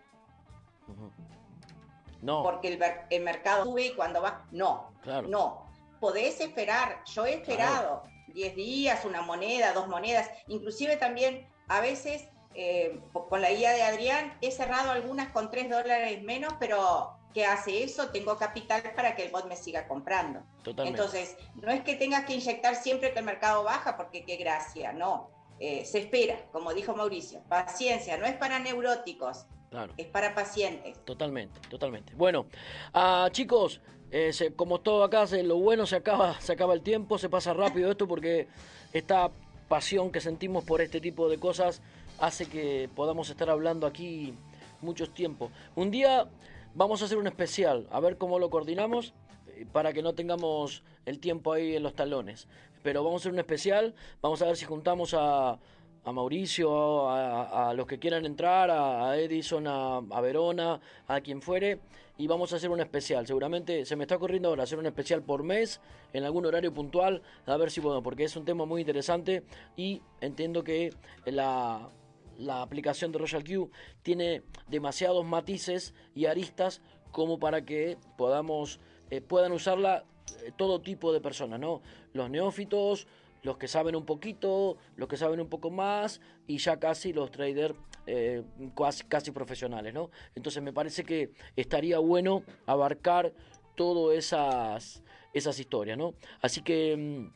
[2.22, 4.46] No, porque el, el mercado sube y cuando va.
[4.52, 5.28] No, Claro.
[5.28, 5.68] no.
[6.00, 7.04] Podés esperar.
[7.06, 8.04] Yo he esperado
[8.38, 10.30] 10 días, una moneda, dos monedas.
[10.48, 15.70] Inclusive también a veces eh, con la guía de Adrián he cerrado algunas con 3
[15.70, 18.10] dólares menos, pero ¿qué hace eso?
[18.10, 20.44] Tengo capital para que el bot me siga comprando.
[20.64, 21.02] Totalmente.
[21.02, 24.94] Entonces, no es que tengas que inyectar siempre que el mercado baja, porque qué gracia,
[24.94, 25.32] no.
[25.60, 29.92] Eh, se espera, como dijo Mauricio, paciencia, no es para neuróticos, Claro.
[29.98, 31.04] es para pacientes.
[31.04, 32.14] Totalmente, totalmente.
[32.14, 32.46] Bueno,
[32.94, 33.82] ah, chicos,
[34.12, 37.30] eh, se- como todo acá, se- lo bueno se acaba, se acaba el tiempo, se
[37.30, 38.48] pasa rápido esto porque
[38.94, 39.30] esta
[39.68, 41.82] pasión que sentimos por este tipo de cosas
[42.20, 44.34] hace que podamos estar hablando aquí
[44.82, 45.52] muchos tiempos.
[45.76, 46.28] Un día
[46.74, 49.14] vamos a hacer un especial, a ver cómo lo coordinamos
[49.48, 52.48] eh, para que no tengamos el tiempo ahí en los talones.
[52.84, 55.60] Pero vamos a hacer un especial, vamos a ver si juntamos a,
[56.06, 61.42] a Mauricio, a, a los que quieran entrar, a, Edison, a, a Verona, a quien
[61.42, 61.80] fuere,
[62.18, 63.28] y vamos a hacer un especial.
[63.28, 65.82] Seguramente se me está ocurriendo ahora hacer un especial por mes,
[66.14, 69.44] en algún horario puntual, a ver si podemos, porque es un tema muy interesante
[69.76, 70.94] y entiendo que
[71.26, 71.90] la,
[72.38, 79.22] la aplicación de Royal Q tiene demasiados matices y aristas como para que podamos eh,
[79.22, 80.06] puedan usarla
[80.44, 81.82] eh, todo tipo de personas, ¿no?
[82.14, 83.08] Los neófitos,
[83.42, 87.32] los que saben un poquito, los que saben un poco más y ya casi los
[87.32, 87.76] traders
[88.08, 88.44] eh,
[88.76, 90.10] casi, casi profesionales, ¿no?
[90.34, 93.34] Entonces me parece que estaría bueno abarcar
[93.76, 95.04] todas esas,
[95.34, 96.14] esas historias, ¿no?
[96.42, 97.32] Así que mm,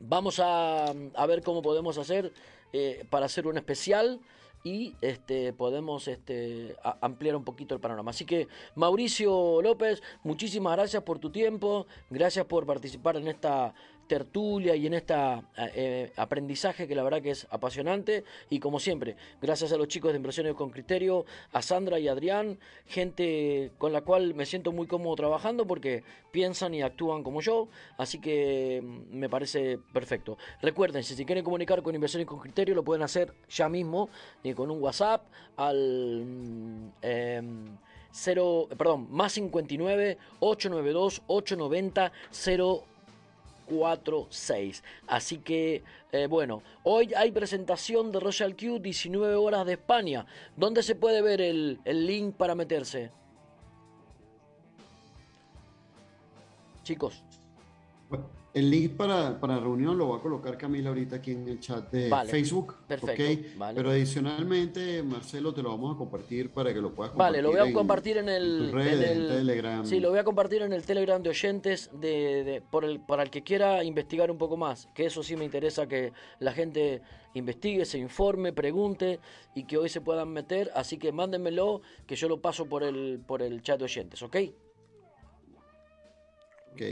[0.00, 2.32] vamos a, a ver cómo podemos hacer
[2.72, 4.20] eh, para hacer un especial
[4.64, 8.10] y este podemos este ampliar un poquito el panorama.
[8.10, 13.74] Así que Mauricio López, muchísimas gracias por tu tiempo, gracias por participar en esta
[14.06, 15.14] tertulia y en este
[16.16, 20.16] aprendizaje que la verdad que es apasionante y como siempre, gracias a los chicos de
[20.16, 25.16] Inversiones con Criterio, a Sandra y Adrián, gente con la cual me siento muy cómodo
[25.16, 30.36] trabajando porque piensan y actúan como yo, así que mm, me parece perfecto.
[30.60, 34.08] Recuerden, si se quieren comunicar con Inversiones con Criterio lo pueden hacer ya mismo
[34.44, 35.24] eh, con un WhatsApp
[35.56, 37.76] al mm, em,
[38.12, 42.12] 0, perdón, más 59 892 890
[43.68, 44.82] 046.
[45.06, 50.26] Así que, eh, bueno, hoy hay presentación de Royal Q, 19 horas de España.
[50.56, 53.10] ¿Dónde se puede ver el, el link para meterse?
[56.82, 57.22] Chicos.
[58.56, 61.90] El link para, para reunión lo va a colocar Camila ahorita aquí en el chat
[61.92, 62.76] de Vale, Facebook.
[62.88, 63.58] perfecto, ¿ok?
[63.58, 63.76] vale.
[63.76, 67.42] Pero adicionalmente, Marcelo, te lo vamos a compartir para que lo puedas Vale, compartir.
[67.42, 69.84] lo voy a en- compartir en el, redes, en en el- Telegram.
[69.84, 73.24] Sí, lo voy a compartir en el Telegram de oyentes de, de- por el, para
[73.24, 74.88] el que quiera investigar un poco más.
[74.94, 77.02] Que eso sí me interesa que la gente
[77.34, 79.20] investigue, se informe, pregunte
[79.54, 80.70] y que hoy se puedan meter.
[80.74, 84.36] Así que mándenmelo, que yo lo paso por el, por el chat de oyentes, ¿ok?
[86.72, 86.82] Ok.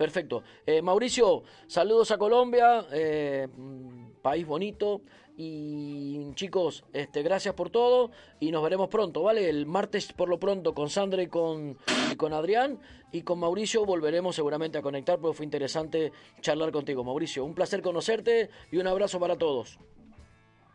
[0.00, 0.42] Perfecto.
[0.64, 5.02] Eh, Mauricio, saludos a Colombia, eh, mm, país bonito.
[5.36, 9.46] Y chicos, este, gracias por todo y nos veremos pronto, ¿vale?
[9.50, 11.76] El martes por lo pronto con Sandra y con,
[12.10, 12.80] y con Adrián
[13.12, 17.44] y con Mauricio volveremos seguramente a conectar porque fue interesante charlar contigo, Mauricio.
[17.44, 19.78] Un placer conocerte y un abrazo para todos.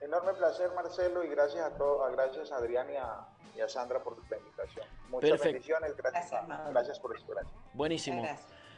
[0.01, 4.03] Enorme placer, Marcelo, y gracias a todos, gracias a Adrián y a, y a Sandra
[4.03, 4.85] por la invitación.
[5.09, 5.53] Muchas Perfecto.
[5.53, 7.51] bendiciones, gracias, gracias, por su gracia.
[7.73, 8.23] Buenísimo.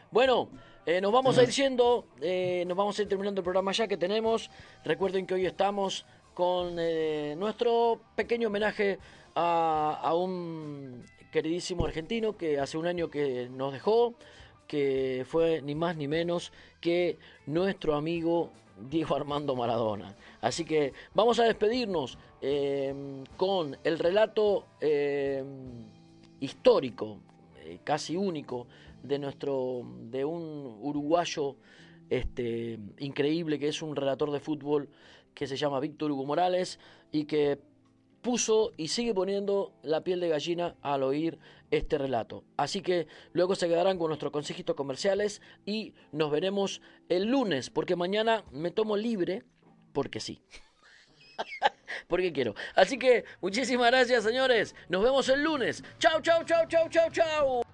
[0.09, 0.47] Bueno,
[0.85, 3.89] eh, nos vamos a ir yendo, eh, nos vamos a ir terminando el programa ya
[3.89, 4.49] que tenemos.
[4.85, 8.99] Recuerden que hoy estamos con eh, nuestro pequeño homenaje
[9.35, 14.13] a, a un queridísimo argentino que hace un año que nos dejó,
[14.65, 18.51] que fue ni más ni menos que nuestro amigo
[18.89, 20.15] Diego Armando Maradona.
[20.39, 25.43] Así que vamos a despedirnos eh, con el relato eh,
[26.39, 27.17] histórico,
[27.83, 28.67] casi único,
[29.03, 31.57] de nuestro, de un uruguayo
[32.09, 34.89] este, increíble que es un relator de fútbol
[35.33, 36.79] que se llama Víctor Hugo Morales
[37.11, 37.59] y que
[38.21, 41.39] puso y sigue poniendo la piel de gallina al oír
[41.71, 42.43] este relato.
[42.57, 47.95] Así que luego se quedarán con nuestros consejitos comerciales y nos veremos el lunes, porque
[47.95, 49.43] mañana me tomo libre,
[49.93, 50.41] porque sí.
[52.07, 52.55] porque quiero.
[52.75, 54.75] Así que muchísimas gracias, señores.
[54.89, 55.83] Nos vemos el lunes.
[55.99, 57.66] Chau, chau, chau, chau, chau, chau.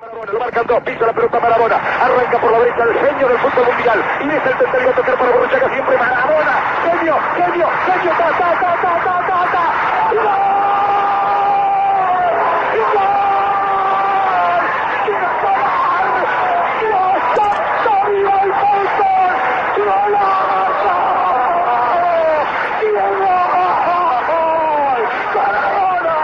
[0.00, 3.66] Lo marcan dos, pisa la pelota Maradona, arranca por la derecha el genio del fútbol
[3.66, 8.30] mundial, y es el tercero a tocar para Borruchaga siempre Maradona, genio, genio, genio, ta,
[8.38, 9.64] ta, ta, ta, ta, ta, ta,
[10.12, 10.24] ¡Gol!
[12.94, 14.64] ¡Gol!
[15.04, 16.24] ¡Quiero gol!
[16.80, 19.32] ¡Dios santo, viva el fútbol!
[19.76, 20.96] ¡Golazo!
[22.80, 23.32] ¡Diego!
[25.34, 26.16] ¡Maradona!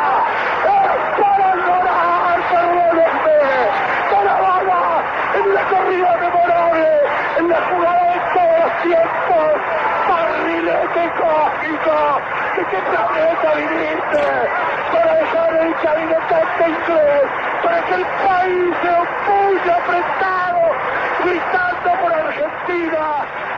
[0.65, 3.41] ¡Es para llorar, perdónenme!
[4.11, 4.81] ¡Maradona!
[5.39, 6.89] En la corrida memorable,
[7.39, 9.49] en la jugada de todos los tiempos,
[10.09, 11.97] barrilete cósmico,
[12.57, 14.25] ¿de qué planeta viniste?
[14.93, 17.29] Para dejar el cabinetante inglés,
[17.63, 20.63] para que el país se opulle apretado,
[21.25, 23.03] gritando por Argentina,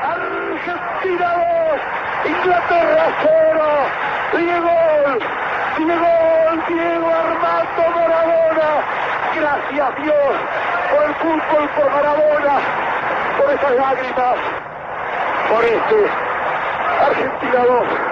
[0.03, 1.81] Argentina 2,
[2.27, 3.61] Inglaterra 0,
[4.33, 4.79] Diego,
[5.79, 6.13] Diego,
[6.69, 8.71] Diego Armando Maradona,
[9.37, 10.35] gracias Dios
[10.91, 12.55] por el fútbol, por Maradona,
[13.39, 14.37] por esas lágrimas,
[15.49, 16.11] por este
[17.01, 18.10] Argentina 2, Inglaterra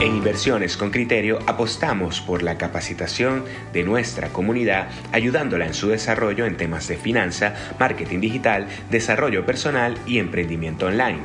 [0.00, 6.44] En Inversiones con Criterio apostamos por la capacitación de nuestra comunidad, ayudándola en su desarrollo
[6.44, 11.20] en temas de finanza, marketing digital, desarrollo personal y emprendimiento online.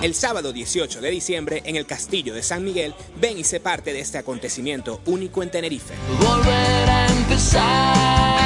[0.00, 3.60] El El sábado 18 de diciembre, en el Castillo de San Miguel, ven y sé
[3.60, 5.94] parte de este acontecimiento único en Tenerife.
[6.20, 8.41] Volver a empezar.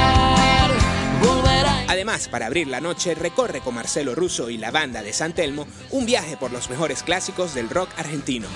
[1.87, 5.65] Además, para abrir la noche, recorre con Marcelo Russo y la banda de San Telmo
[5.91, 8.49] un viaje por los mejores clásicos del rock argentino.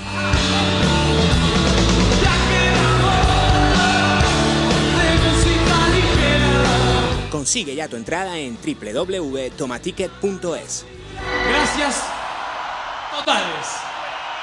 [7.32, 10.86] Consigue ya tu entrada en www.tomaticket.es.
[11.48, 12.04] Gracias
[13.12, 13.91] totales.